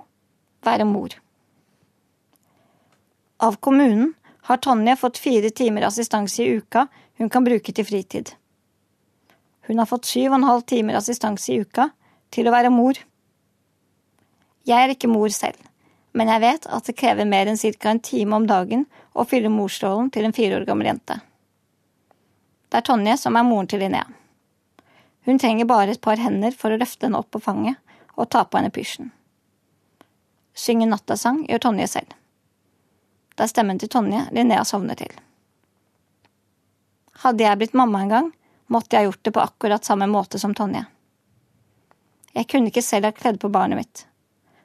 være 0.66 0.86
mor. 0.88 1.16
Av 3.40 3.56
kommunen 3.56 4.12
har 4.48 4.60
Tonje 4.62 4.96
fått 5.00 5.18
fire 5.18 5.50
timer 5.50 5.88
assistanse 5.88 6.42
i 6.44 6.56
uka 6.60 6.86
hun 7.18 7.30
kan 7.30 7.44
bruke 7.44 7.72
til 7.72 7.86
fritid. 7.86 8.34
Hun 9.64 9.78
har 9.80 9.88
fått 9.88 10.08
syv 10.10 10.32
og 10.32 10.40
en 10.40 10.48
halv 10.48 10.64
timer 10.68 10.98
assistanse 10.98 11.52
i 11.52 11.62
uka 11.64 11.88
til 12.34 12.48
å 12.48 12.52
være 12.54 12.72
mor. 12.74 12.98
Jeg 14.68 14.76
er 14.80 14.92
ikke 14.92 15.10
mor 15.12 15.32
selv, 15.32 15.56
men 16.14 16.30
jeg 16.30 16.42
vet 16.44 16.66
at 16.70 16.86
det 16.86 16.96
krever 16.96 17.26
mer 17.26 17.50
enn 17.50 17.58
ca. 17.58 17.90
en 17.90 18.00
time 18.00 18.36
om 18.36 18.46
dagen 18.46 18.84
å 19.12 19.24
fylle 19.26 19.50
morsrollen 19.50 20.10
til 20.14 20.24
en 20.24 20.36
fire 20.36 20.60
år 20.60 20.66
gammel 20.68 20.92
jente. 20.92 21.18
Det 22.70 22.78
er 22.78 22.86
Tonje 22.86 23.16
som 23.18 23.36
er 23.36 23.46
moren 23.46 23.66
til 23.70 23.82
Linnea. 23.82 24.06
Hun 25.26 25.38
trenger 25.38 25.66
bare 25.66 25.94
et 25.94 26.02
par 26.04 26.20
hender 26.20 26.54
for 26.54 26.70
å 26.70 26.78
løfte 26.78 27.06
henne 27.06 27.18
opp 27.18 27.30
på 27.34 27.42
fanget 27.42 27.78
og 28.14 28.30
ta 28.30 28.44
på 28.44 28.60
henne 28.60 28.70
pysjen. 28.74 29.10
Synge 30.54 30.86
nattasang 30.86 31.44
gjør 31.48 31.66
Tonje 31.66 31.90
selv. 31.90 32.14
Det 33.34 33.46
er 33.46 33.50
stemmen 33.50 33.80
til 33.82 33.90
Tonje 33.90 34.28
Linnea 34.30 34.62
sovner 34.68 34.98
til. 34.98 35.10
Hadde 37.24 37.46
jeg 37.46 37.58
blitt 37.58 37.78
mamma 37.78 38.04
en 38.04 38.12
gang, 38.12 38.32
måtte 38.70 38.94
jeg 38.94 39.08
gjort 39.08 39.22
det 39.26 39.34
på 39.34 39.42
akkurat 39.42 39.86
samme 39.86 40.06
måte 40.10 40.38
som 40.38 40.54
Tonje. 40.54 40.84
Jeg 42.34 42.50
kunne 42.50 42.70
ikke 42.70 42.82
selv 42.82 43.10
ha 43.10 43.14
kledd 43.14 43.40
på 43.42 43.50
barnet 43.54 43.78
mitt. 43.78 44.06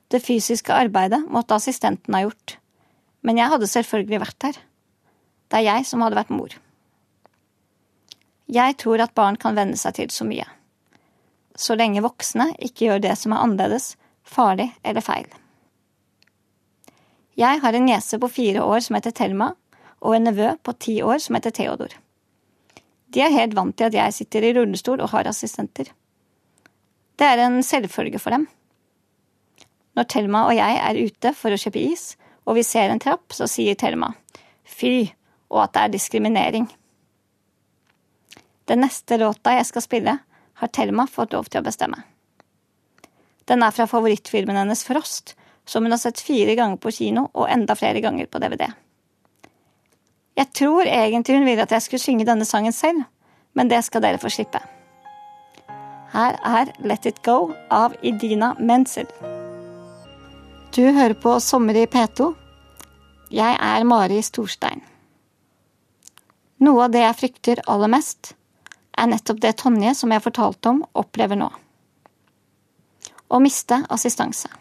Det 0.09 0.23
fysiske 0.25 0.73
arbeidet 0.73 1.21
måtte 1.29 1.57
assistenten 1.57 2.15
ha 2.17 2.23
gjort, 2.23 2.57
men 3.21 3.37
jeg 3.37 3.51
hadde 3.51 3.69
selvfølgelig 3.69 4.21
vært 4.23 4.39
der. 4.41 4.57
Det 5.49 5.59
er 5.59 5.67
jeg 5.67 5.85
som 5.89 6.01
hadde 6.01 6.17
vært 6.17 6.33
mor. 6.33 6.55
Jeg 8.49 8.77
tror 8.81 9.03
at 9.03 9.13
barn 9.17 9.37
kan 9.37 9.57
venne 9.57 9.77
seg 9.77 9.99
til 9.99 10.09
så 10.13 10.25
mye. 10.25 10.47
Så 11.53 11.75
lenge 11.77 12.01
voksne 12.01 12.49
ikke 12.57 12.87
gjør 12.87 13.03
det 13.03 13.15
som 13.21 13.35
er 13.35 13.43
annerledes, 13.45 13.93
farlig 14.25 14.71
eller 14.81 15.05
feil. 15.05 15.29
Jeg 17.37 17.61
har 17.61 17.75
en 17.75 17.85
niese 17.85 18.17
på 18.19 18.31
fire 18.31 18.65
år 18.65 18.81
som 18.83 18.97
heter 18.97 19.13
Thelma, 19.15 19.53
og 20.01 20.15
en 20.15 20.25
nevø 20.29 20.53
på 20.63 20.73
ti 20.81 20.99
år 21.03 21.21
som 21.21 21.37
heter 21.37 21.53
Theodor. 21.55 21.93
De 23.09 23.21
er 23.25 23.33
helt 23.33 23.55
vant 23.57 23.75
til 23.77 23.89
at 23.89 23.95
jeg 23.97 24.15
sitter 24.15 24.45
i 24.45 24.53
rullestol 24.57 25.01
og 25.03 25.11
har 25.13 25.29
assistenter. 25.29 25.91
Det 27.19 27.27
er 27.27 27.41
en 27.43 27.61
selvfølge 27.65 28.21
for 28.21 28.35
dem. 28.35 28.47
Når 29.99 30.07
Thelma 30.07 30.45
og 30.47 30.55
jeg 30.55 30.79
er 30.79 31.03
ute 31.03 31.35
for 31.35 31.51
å 31.51 31.59
kjøpe 31.59 31.81
is, 31.83 32.13
og 32.47 32.55
vi 32.55 32.63
ser 32.63 32.87
en 32.87 33.01
trapp, 33.03 33.33
så 33.35 33.49
sier 33.51 33.75
Thelma 33.75 34.13
fy, 34.69 35.09
og 35.51 35.63
at 35.65 35.73
det 35.75 35.81
er 35.81 35.93
diskriminering. 35.95 36.67
Den 38.69 38.83
neste 38.85 39.17
låta 39.19 39.57
jeg 39.57 39.67
skal 39.67 39.83
spille, 39.83 40.15
har 40.59 40.71
Thelma 40.75 41.07
fått 41.09 41.33
lov 41.33 41.49
til 41.49 41.61
å 41.61 41.65
bestemme. 41.65 42.03
Den 43.49 43.65
er 43.65 43.73
fra 43.73 43.87
favorittfilmen 43.89 44.59
hennes 44.59 44.85
Frost, 44.85 45.33
som 45.65 45.83
hun 45.83 45.93
har 45.93 46.01
sett 46.01 46.21
fire 46.21 46.55
ganger 46.57 46.77
på 46.81 46.93
kino 46.93 47.27
og 47.33 47.49
enda 47.49 47.75
flere 47.77 48.01
ganger 48.01 48.29
på 48.29 48.41
DVD. 48.41 48.69
Jeg 50.39 50.53
tror 50.55 50.87
egentlig 50.87 51.39
hun 51.39 51.47
ville 51.49 51.65
at 51.65 51.73
jeg 51.75 51.85
skulle 51.85 52.03
synge 52.03 52.27
denne 52.29 52.47
sangen 52.47 52.75
selv, 52.75 53.03
men 53.57 53.71
det 53.71 53.81
skal 53.85 54.05
dere 54.05 54.21
få 54.21 54.31
slippe. 54.31 54.61
Her 56.13 56.39
er 56.45 56.71
Let 56.85 57.09
It 57.09 57.21
Go 57.25 57.51
av 57.73 57.97
Idina 58.01 58.55
Menzel. 58.59 59.09
Du 60.75 60.83
hører 60.91 61.13
på 61.13 61.31
Sommer 61.41 61.73
i 61.73 61.87
P2. 61.89 62.27
Jeg 63.33 63.55
er 63.57 63.85
Mari 63.89 64.19
Storstein. 64.21 64.83
Noe 66.61 66.83
av 66.85 66.93
det 66.93 67.01
jeg 67.01 67.17
frykter 67.17 67.61
aller 67.65 67.89
mest, 67.89 68.35
er 68.93 69.09
nettopp 69.09 69.41
det 69.41 69.55
Tonje, 69.63 69.95
som 69.97 70.13
jeg 70.13 70.21
fortalte 70.21 70.69
om, 70.69 70.83
opplever 70.93 71.41
nå. 71.41 71.49
Å 73.33 73.41
miste 73.41 73.81
assistanse. 73.89 74.53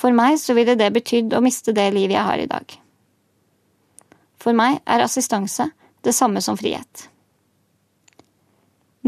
For 0.00 0.16
meg 0.16 0.40
så 0.40 0.56
ville 0.56 0.78
det 0.80 0.90
betydd 0.96 1.36
å 1.36 1.44
miste 1.44 1.76
det 1.76 1.90
livet 1.92 2.16
jeg 2.16 2.28
har 2.32 2.40
i 2.40 2.48
dag. 2.48 2.78
For 4.40 4.56
meg 4.56 4.80
er 4.88 5.04
assistanse 5.04 5.68
det 6.00 6.16
samme 6.16 6.40
som 6.40 6.56
frihet. 6.56 7.10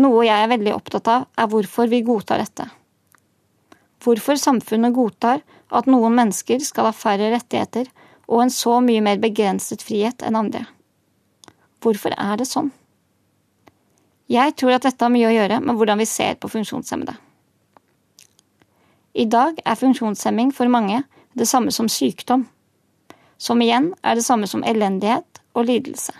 Noe 0.04 0.26
jeg 0.28 0.36
er 0.36 0.52
veldig 0.52 0.76
opptatt 0.76 1.08
av, 1.08 1.30
er 1.32 1.48
hvorfor 1.48 1.88
vi 1.88 2.04
godtar 2.04 2.44
dette. 2.44 2.68
Hvorfor 4.06 4.38
samfunnet 4.38 4.94
godtar 4.94 5.42
at 5.74 5.88
noen 5.90 6.14
mennesker 6.14 6.62
skal 6.62 6.88
ha 6.88 6.94
færre 6.94 7.32
rettigheter 7.34 7.90
og 8.26 8.44
en 8.44 8.52
så 8.54 8.78
mye 8.82 9.02
mer 9.02 9.18
begrenset 9.22 9.82
frihet 9.82 10.22
enn 10.26 10.38
andre. 10.38 10.64
Hvorfor 11.82 12.14
er 12.14 12.38
det 12.38 12.48
sånn? 12.50 12.72
Jeg 14.30 14.56
tror 14.58 14.76
at 14.76 14.86
dette 14.86 15.04
har 15.04 15.12
mye 15.14 15.28
å 15.28 15.34
gjøre 15.34 15.60
med 15.62 15.78
hvordan 15.78 16.00
vi 16.02 16.08
ser 16.10 16.38
på 16.38 16.50
funksjonshemmede. 16.50 17.14
I 19.16 19.26
dag 19.30 19.58
er 19.62 19.78
funksjonshemming 19.78 20.50
for 20.54 20.70
mange 20.70 21.02
det 21.38 21.46
samme 21.50 21.74
som 21.74 21.90
sykdom 21.90 22.46
som 23.38 23.60
igjen 23.60 23.90
er 24.02 24.16
det 24.16 24.24
samme 24.24 24.48
som 24.48 24.64
elendighet 24.64 25.42
og 25.56 25.68
lidelse. 25.68 26.12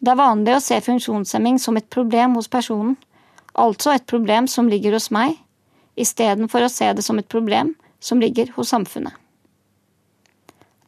Det 0.00 0.12
er 0.12 0.20
vanlig 0.20 0.54
å 0.56 0.64
se 0.64 0.78
funksjonshemming 0.80 1.58
som 1.60 1.76
et 1.76 1.90
problem 1.92 2.36
hos 2.38 2.48
personen, 2.48 2.96
altså 3.52 3.92
et 3.92 4.06
problem 4.08 4.46
som 4.48 4.70
ligger 4.70 4.94
hos 4.96 5.10
meg, 5.12 5.36
istedenfor 5.96 6.64
å 6.64 6.72
se 6.72 6.92
det 6.94 7.04
som 7.06 7.18
et 7.18 7.28
problem 7.28 7.74
som 8.00 8.20
ligger 8.20 8.52
hos 8.56 8.72
samfunnet. 8.72 9.12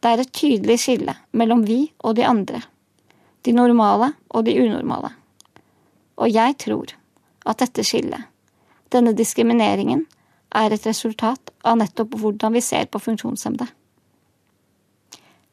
Det 0.03 0.11
er 0.11 0.19
et 0.19 0.33
tydelig 0.35 0.79
skille 0.83 1.15
mellom 1.31 1.63
vi 1.63 1.85
og 2.03 2.17
de 2.17 2.25
andre, 2.27 2.59
de 3.43 3.53
normale 3.55 4.11
og 4.29 4.43
de 4.47 4.57
unormale. 4.59 5.13
Og 6.19 6.31
jeg 6.31 6.57
tror 6.59 6.91
at 7.47 7.61
dette 7.63 7.85
skillet, 7.87 8.27
denne 8.91 9.13
diskrimineringen, 9.15 10.03
er 10.53 10.73
et 10.73 10.85
resultat 10.85 11.53
av 11.65 11.79
nettopp 11.79 12.17
hvordan 12.19 12.53
vi 12.53 12.61
ser 12.61 12.85
på 12.91 13.01
funksjonshemmede. 13.01 13.65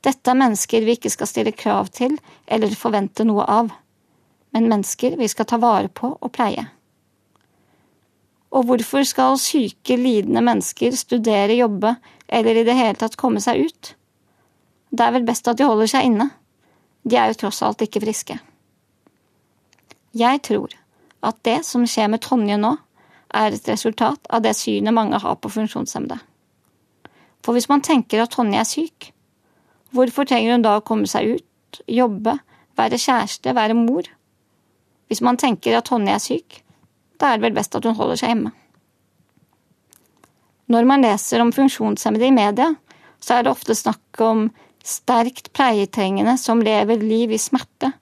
Dette 0.05 0.33
er 0.33 0.41
mennesker 0.43 0.85
vi 0.85 0.97
ikke 0.97 1.13
skal 1.13 1.29
stille 1.29 1.53
krav 1.57 1.89
til 1.95 2.17
eller 2.49 2.77
forvente 2.77 3.25
noe 3.25 3.45
av, 3.49 3.71
men 4.51 4.69
mennesker 4.69 5.17
vi 5.21 5.29
skal 5.29 5.49
ta 5.49 5.61
vare 5.61 5.89
på 5.93 6.11
og 6.17 6.33
pleie. 6.35 6.67
Og 8.51 8.67
hvorfor 8.67 9.07
skal 9.07 9.39
syke, 9.39 9.97
lidende 9.97 10.43
mennesker 10.43 10.97
studere, 10.99 11.55
jobbe 11.59 11.95
eller 12.29 12.59
i 12.59 12.65
det 12.67 12.77
hele 12.79 12.99
tatt 12.99 13.19
komme 13.21 13.43
seg 13.43 13.67
ut? 13.67 13.93
Det 14.91 15.07
er 15.07 15.15
vel 15.15 15.27
best 15.27 15.49
at 15.49 15.59
de 15.59 15.69
holder 15.69 15.91
seg 15.91 16.09
inne. 16.09 16.31
De 17.07 17.17
er 17.17 17.31
jo 17.31 17.39
tross 17.45 17.63
alt 17.63 17.83
ikke 17.87 18.03
friske. 18.03 18.41
Jeg 20.19 20.43
tror 20.43 20.75
at 21.23 21.39
det 21.47 21.61
som 21.69 21.87
skjer 21.87 22.11
med 22.11 22.23
Tonje 22.25 22.59
nå, 22.59 22.75
er 23.31 23.55
et 23.55 23.69
resultat 23.71 24.27
av 24.27 24.43
det 24.43 24.57
synet 24.59 24.91
mange 24.91 25.21
har 25.23 25.37
på 25.39 25.53
funksjonshemmede. 25.55 26.17
For 27.47 27.55
hvis 27.55 27.69
man 27.71 27.85
tenker 27.87 28.25
at 28.25 28.33
Tonje 28.35 28.59
er 28.59 28.67
syk, 28.67 29.13
Hvorfor 29.91 30.25
trenger 30.25 30.55
hun 30.55 30.63
da 30.63 30.77
å 30.79 30.85
komme 30.87 31.09
seg 31.11 31.37
ut, 31.37 31.81
jobbe, 31.91 32.37
være 32.79 32.99
kjæreste, 33.01 33.55
være 33.57 33.75
mor? 33.75 34.07
Hvis 35.11 35.23
man 35.27 35.39
tenker 35.41 35.75
at 35.75 35.89
Tonje 35.91 36.15
er 36.15 36.23
syk, 36.23 36.61
da 37.21 37.31
er 37.31 37.39
det 37.39 37.49
vel 37.49 37.57
best 37.59 37.77
at 37.77 37.87
hun 37.87 37.97
holder 37.99 38.21
seg 38.21 38.33
hjemme. 38.33 38.53
Når 40.71 40.87
man 40.87 41.03
leser 41.05 41.43
om 41.43 41.53
funksjonshemmede 41.53 42.29
i 42.29 42.35
media, 42.35 42.73
så 43.21 43.37
er 43.37 43.45
det 43.45 43.53
ofte 43.53 43.77
snakk 43.77 44.21
om 44.25 44.47
sterkt 44.87 45.51
pleietrengende 45.57 46.37
som 46.41 46.63
lever 46.65 47.03
liv 47.03 47.35
i 47.35 47.41
smerte, 47.41 47.93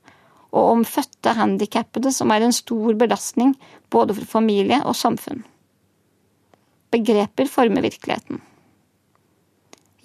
og 0.53 0.73
om 0.75 0.85
fødte 0.89 1.35
handikappede 1.37 2.13
som 2.15 2.31
er 2.33 2.45
en 2.45 2.55
stor 2.57 2.95
belastning 2.97 3.55
både 3.93 4.17
for 4.17 4.29
familie 4.39 4.79
og 4.85 4.97
samfunn. 4.97 5.43
Begreper 6.93 7.51
former 7.53 7.85
virkeligheten. 7.85 8.41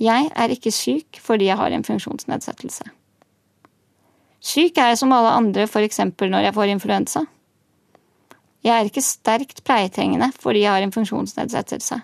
Jeg 0.02 0.32
er 0.36 0.52
ikke 0.52 0.74
syk 0.74 1.20
fordi 1.24 1.48
jeg 1.48 1.60
har 1.60 1.72
en 1.72 1.86
funksjonsnedsettelse. 1.86 2.90
Syk 4.44 4.78
er 4.78 4.92
jeg 4.92 5.00
som 5.00 5.14
alle 5.16 5.32
andre 5.32 5.68
eksempel 5.86 6.32
når 6.32 6.50
jeg 6.50 6.56
får 6.58 6.74
influensa. 6.74 7.24
Jeg 8.64 8.74
er 8.74 8.88
ikke 8.88 9.04
sterkt 9.04 9.64
pleietrengende 9.68 10.32
fordi 10.40 10.64
jeg 10.64 10.72
har 10.72 10.86
en 10.86 10.96
funksjonsnedsettelse. 10.96 12.00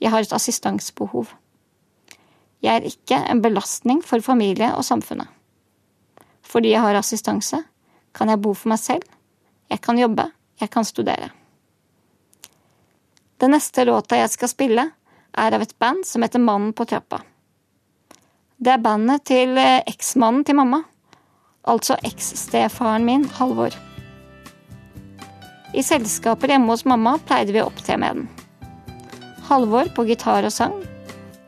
Jeg 0.00 0.10
har 0.10 0.24
et 0.24 0.32
assistansebehov. 0.32 1.34
Jeg 2.62 2.76
er 2.76 2.88
ikke 2.88 3.18
en 3.32 3.42
belastning 3.42 4.00
for 4.04 4.24
familie 4.24 4.72
og 4.76 4.84
samfunnet. 4.84 5.28
Fordi 6.42 6.72
jeg 6.72 6.80
har 6.80 6.96
assistanse, 6.98 7.60
kan 8.14 8.28
jeg 8.28 8.40
bo 8.42 8.54
for 8.54 8.72
meg 8.72 8.80
selv, 8.82 9.04
jeg 9.70 9.80
kan 9.80 9.98
jobbe, 9.98 10.26
jeg 10.60 10.70
kan 10.70 10.84
studere. 10.84 11.30
Den 13.40 13.54
neste 13.54 13.84
låta 13.84 14.18
jeg 14.18 14.32
skal 14.32 14.50
spille, 14.52 14.86
er 15.30 15.54
av 15.54 15.62
et 15.62 15.76
band 15.78 16.04
som 16.04 16.24
heter 16.24 16.42
Mannen 16.42 16.72
på 16.76 16.84
trappa. 16.90 17.20
Det 18.60 18.74
er 18.74 18.82
bandet 18.84 19.24
til 19.30 19.56
eh, 19.56 19.80
eksmannen 19.88 20.44
til 20.44 20.58
mamma, 20.58 20.82
altså 21.64 21.96
eksstefaren 22.04 23.06
min, 23.06 23.24
Halvor. 23.38 23.89
I 25.70 25.82
selskaper 25.86 26.50
hjemme 26.50 26.72
hos 26.72 26.82
mamma 26.84 27.14
pleide 27.26 27.54
vi 27.54 27.60
å 27.62 27.68
opptre 27.68 27.94
med 28.00 28.16
den. 28.16 28.26
Halvor 29.46 29.90
på 29.94 30.02
gitar 30.08 30.46
og 30.46 30.54
sang, 30.54 30.74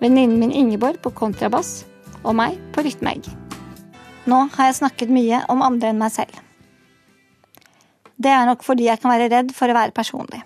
venninnen 0.02 0.38
min 0.38 0.54
Ingeborg 0.54 1.00
på 1.02 1.10
kontrabass 1.18 1.82
og 2.22 2.36
meg 2.38 2.58
på 2.74 2.84
rytmeegg. 2.86 3.26
Nå 4.30 4.44
har 4.54 4.70
jeg 4.70 4.78
snakket 4.78 5.10
mye 5.10 5.42
om 5.50 5.64
andre 5.66 5.90
enn 5.90 5.98
meg 5.98 6.14
selv. 6.14 6.38
Det 8.22 8.30
er 8.30 8.46
nok 8.46 8.62
fordi 8.62 8.86
jeg 8.86 9.02
kan 9.02 9.10
være 9.10 9.30
redd 9.32 9.50
for 9.56 9.70
å 9.70 9.74
være 9.74 9.94
personlig. 9.96 10.44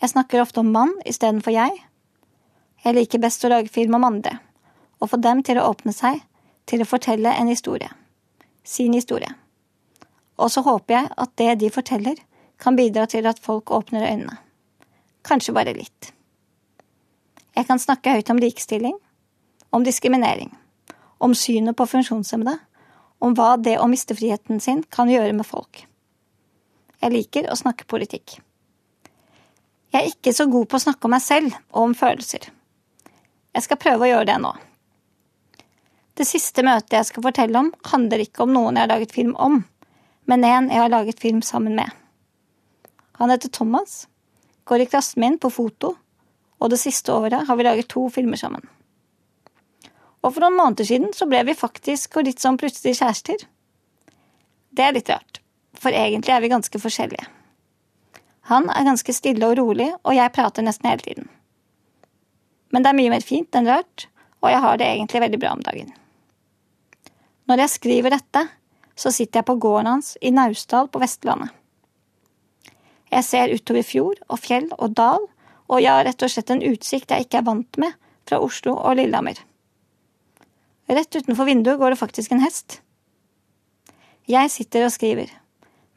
Jeg 0.00 0.12
snakker 0.12 0.40
ofte 0.40 0.62
om 0.64 0.72
mann 0.72 0.94
istedenfor 1.04 1.52
jeg. 1.52 1.72
Jeg 2.84 2.96
liker 2.96 3.20
best 3.20 3.44
å 3.44 3.52
lage 3.52 3.72
film 3.72 3.98
om 3.98 4.08
andre, 4.08 4.38
og 5.00 5.12
få 5.12 5.20
dem 5.20 5.42
til 5.44 5.60
å 5.60 5.68
åpne 5.68 5.92
seg, 5.92 6.22
til 6.64 6.80
å 6.80 6.88
fortelle 6.88 7.32
en 7.36 7.52
historie. 7.52 7.92
Sin 8.64 8.96
historie. 8.96 9.28
Og 10.36 10.52
så 10.52 10.62
håper 10.66 10.94
jeg 10.94 11.12
at 11.16 11.32
det 11.40 11.54
de 11.62 11.72
forteller, 11.72 12.20
kan 12.60 12.76
bidra 12.76 13.06
til 13.06 13.26
at 13.28 13.40
folk 13.42 13.70
åpner 13.70 14.06
øynene. 14.08 14.38
Kanskje 15.26 15.54
bare 15.56 15.74
litt. 15.76 16.12
Jeg 17.56 17.66
kan 17.68 17.80
snakke 17.80 18.12
høyt 18.12 18.30
om 18.32 18.40
likestilling, 18.40 18.96
om 19.72 19.84
diskriminering, 19.84 20.52
om 21.18 21.34
synet 21.34 21.76
på 21.76 21.86
funksjonshemmede, 21.88 22.58
om 23.20 23.36
hva 23.36 23.56
det 23.60 23.78
å 23.80 23.88
miste 23.88 24.16
friheten 24.16 24.60
sin 24.60 24.82
kan 24.92 25.10
gjøre 25.10 25.32
med 25.36 25.48
folk. 25.48 25.84
Jeg 27.00 27.12
liker 27.12 27.48
å 27.50 27.56
snakke 27.56 27.88
politikk. 27.88 28.38
Jeg 29.92 30.02
er 30.02 30.12
ikke 30.12 30.34
så 30.36 30.46
god 30.52 30.68
på 30.68 30.76
å 30.76 30.84
snakke 30.84 31.08
om 31.08 31.14
meg 31.16 31.24
selv 31.24 31.56
og 31.72 31.88
om 31.88 31.96
følelser. 31.96 32.48
Jeg 33.56 33.64
skal 33.64 33.80
prøve 33.80 34.04
å 34.04 34.10
gjøre 34.10 34.28
det 34.28 34.36
nå. 34.42 34.52
Det 36.16 36.24
siste 36.28 36.64
møtet 36.64 36.96
jeg 36.96 37.08
skal 37.10 37.24
fortelle 37.24 37.60
om, 37.60 37.70
handler 37.88 38.24
ikke 38.24 38.44
om 38.44 38.52
noen 38.52 38.76
jeg 38.76 38.84
har 38.84 38.92
laget 38.92 39.14
film 39.16 39.34
om, 39.40 39.62
men 40.26 40.44
en 40.44 40.70
jeg 40.70 40.82
har 40.82 40.92
laget 40.92 41.20
film 41.22 41.42
sammen 41.42 41.76
med. 41.78 41.90
Han 43.18 43.30
heter 43.30 43.48
Thomas, 43.48 44.08
går 44.64 44.84
i 44.84 44.88
klassen 44.90 45.22
min 45.22 45.38
på 45.38 45.50
foto, 45.50 45.94
og 46.58 46.70
det 46.72 46.80
siste 46.80 47.12
året 47.12 47.46
har 47.46 47.56
vi 47.56 47.64
laget 47.66 47.88
to 47.92 48.08
filmer 48.10 48.40
sammen. 48.40 48.64
Og 50.26 50.34
for 50.34 50.42
noen 50.42 50.58
måneder 50.58 50.88
siden 50.88 51.12
så 51.14 51.28
ble 51.30 51.44
vi 51.46 51.54
faktisk 51.54 52.18
og 52.18 52.26
litt 52.26 52.42
sånn 52.42 52.58
plutselig 52.58 52.98
kjærester. 52.98 53.46
Det 54.74 54.84
er 54.84 54.96
litt 54.96 55.10
rart, 55.12 55.40
for 55.78 55.94
egentlig 55.94 56.34
er 56.34 56.42
vi 56.42 56.50
ganske 56.52 56.80
forskjellige. 56.82 57.28
Han 58.50 58.68
er 58.70 58.86
ganske 58.86 59.14
stille 59.14 59.46
og 59.46 59.56
rolig, 59.58 59.88
og 60.02 60.14
jeg 60.14 60.34
prater 60.34 60.66
nesten 60.66 60.90
hele 60.90 61.02
tiden. 61.02 61.30
Men 62.74 62.82
det 62.82 62.90
er 62.90 62.98
mye 62.98 63.14
mer 63.14 63.24
fint 63.24 63.54
enn 63.58 63.70
rart, 63.70 64.08
og 64.42 64.50
jeg 64.52 64.62
har 64.62 64.78
det 64.78 64.90
egentlig 64.90 65.22
veldig 65.22 65.40
bra 65.42 65.54
om 65.56 65.64
dagen. 65.64 65.94
Når 67.46 67.62
jeg 67.62 67.74
skriver 67.76 68.14
dette, 68.14 68.42
så 68.96 69.12
sitter 69.12 69.40
jeg 69.40 69.48
på 69.50 69.58
gården 69.60 69.90
hans 69.90 70.14
i 70.20 70.32
Naustdal 70.32 70.88
på 70.88 71.00
Vestlandet. 71.02 71.52
Jeg 73.12 73.24
ser 73.24 73.52
utover 73.54 73.84
fjord 73.86 74.22
og 74.26 74.40
fjell 74.42 74.66
og 74.76 74.96
dal, 74.98 75.26
og 75.70 75.82
jeg 75.82 75.92
har 75.92 76.06
rett 76.06 76.22
og 76.22 76.32
slett 76.32 76.50
en 76.50 76.64
utsikt 76.64 77.12
jeg 77.12 77.26
ikke 77.26 77.40
er 77.40 77.46
vant 77.46 77.78
med 77.80 77.94
fra 78.26 78.40
Oslo 78.42 78.74
og 78.76 78.96
Lillehammer. 78.98 79.38
Rett 80.90 81.18
utenfor 81.18 81.48
vinduet 81.48 81.78
går 81.78 81.94
det 81.94 82.00
faktisk 82.00 82.34
en 82.34 82.42
hest. 82.42 82.80
Jeg 84.30 84.50
sitter 84.50 84.86
og 84.86 84.94
skriver, 84.94 85.30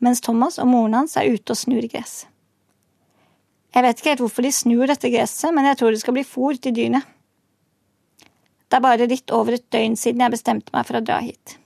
mens 0.01 0.21
Thomas 0.25 0.59
og 0.61 0.69
moren 0.69 0.97
hans 0.97 1.15
er 1.17 1.29
ute 1.29 1.53
og 1.53 1.57
snur 1.57 1.85
gress. 1.89 2.25
Jeg 3.73 3.85
vet 3.85 3.99
ikke 3.99 4.13
helt 4.13 4.23
hvorfor 4.25 4.45
de 4.45 4.51
snur 4.53 4.89
dette 4.89 5.11
gresset, 5.13 5.53
men 5.53 5.67
jeg 5.69 5.77
tror 5.77 5.93
det 5.93 6.01
skal 6.01 6.15
bli 6.17 6.25
fôr 6.25 6.57
til 6.57 6.73
dyrene. 6.73 7.03
Det 8.69 8.77
er 8.77 8.85
bare 8.85 9.09
litt 9.09 9.33
over 9.33 9.57
et 9.57 9.65
døgn 9.73 9.97
siden 9.97 10.21
jeg 10.25 10.33
bestemte 10.33 10.73
meg 10.73 10.85
for 10.85 10.97
å 10.97 11.05
dra 11.05 11.19
hit. 11.25 11.58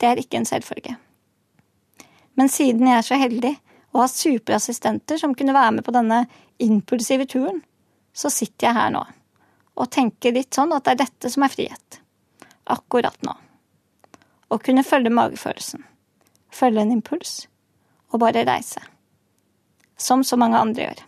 Det 0.00 0.08
er 0.08 0.20
ikke 0.20 0.40
en 0.40 0.48
selvfølge. 0.48 0.96
Men 2.38 2.48
siden 2.48 2.88
jeg 2.88 2.96
er 2.96 3.06
så 3.06 3.18
heldig 3.20 3.54
å 3.92 4.02
ha 4.02 4.08
superassistenter 4.08 5.20
som 5.20 5.34
kunne 5.36 5.54
være 5.56 5.76
med 5.78 5.86
på 5.86 5.94
denne 5.94 6.22
impulsive 6.62 7.26
turen, 7.28 7.60
så 8.12 8.30
sitter 8.32 8.70
jeg 8.70 8.78
her 8.78 8.94
nå 8.94 9.04
og 9.80 9.88
tenker 9.94 10.34
litt 10.34 10.52
sånn 10.52 10.74
at 10.76 10.84
det 10.84 10.92
er 10.92 11.02
dette 11.06 11.30
som 11.32 11.44
er 11.46 11.52
frihet. 11.52 12.00
Akkurat 12.68 13.16
nå. 13.24 13.32
Å 14.50 14.58
kunne 14.60 14.84
følge 14.84 15.12
magefølelsen. 15.14 15.84
Følge 16.52 16.82
en 16.84 16.92
impuls. 16.98 17.46
Og 18.10 18.20
bare 18.20 18.44
reise 18.44 18.82
som 20.00 20.24
så 20.24 20.36
mange 20.40 20.58
andre 20.58 20.86
gjør. 20.88 21.00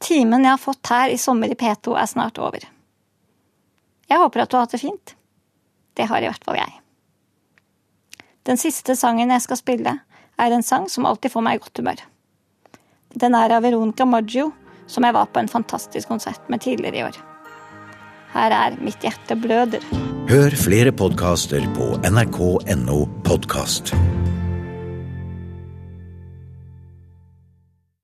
Timen 0.00 0.46
jeg 0.46 0.54
har 0.54 0.62
fått 0.62 0.90
her 0.90 1.12
i 1.12 1.18
sommer 1.20 1.50
i 1.52 1.58
P2 1.58 1.96
er 1.98 2.08
snart 2.08 2.38
over. 2.40 2.62
Jeg 4.10 4.22
håper 4.22 4.42
at 4.42 4.50
du 4.50 4.56
har 4.56 4.64
hatt 4.64 4.74
det 4.74 4.82
fint. 4.82 5.14
Det 6.00 6.08
har 6.08 6.24
i 6.24 6.30
hvert 6.30 6.46
fall 6.46 6.56
jeg. 6.56 6.78
Den 8.48 8.56
siste 8.56 8.96
sangen 8.96 9.32
jeg 9.34 9.44
skal 9.44 9.58
spille, 9.60 9.98
er 10.40 10.54
en 10.56 10.64
sang 10.64 10.88
som 10.88 11.04
alltid 11.04 11.34
får 11.34 11.44
meg 11.44 11.58
i 11.58 11.60
godt 11.60 11.82
humør. 11.82 12.04
Den 13.20 13.36
er 13.36 13.52
av 13.52 13.66
Veronica 13.66 14.06
Maggio, 14.08 14.48
som 14.88 15.04
jeg 15.04 15.14
var 15.14 15.28
på 15.28 15.42
en 15.42 15.50
fantastisk 15.50 16.08
konsert 16.08 16.48
med 16.48 16.64
tidligere 16.64 17.02
i 17.02 17.04
år. 17.10 17.20
Her 18.32 18.54
er 18.54 18.78
Mitt 18.80 19.04
hjerte 19.04 19.36
bløder. 19.36 19.84
Hør 20.30 20.56
flere 20.56 20.94
podkaster 20.94 21.66
på 21.76 21.92
nrk.no 22.06 23.04
podkast. 23.26 23.92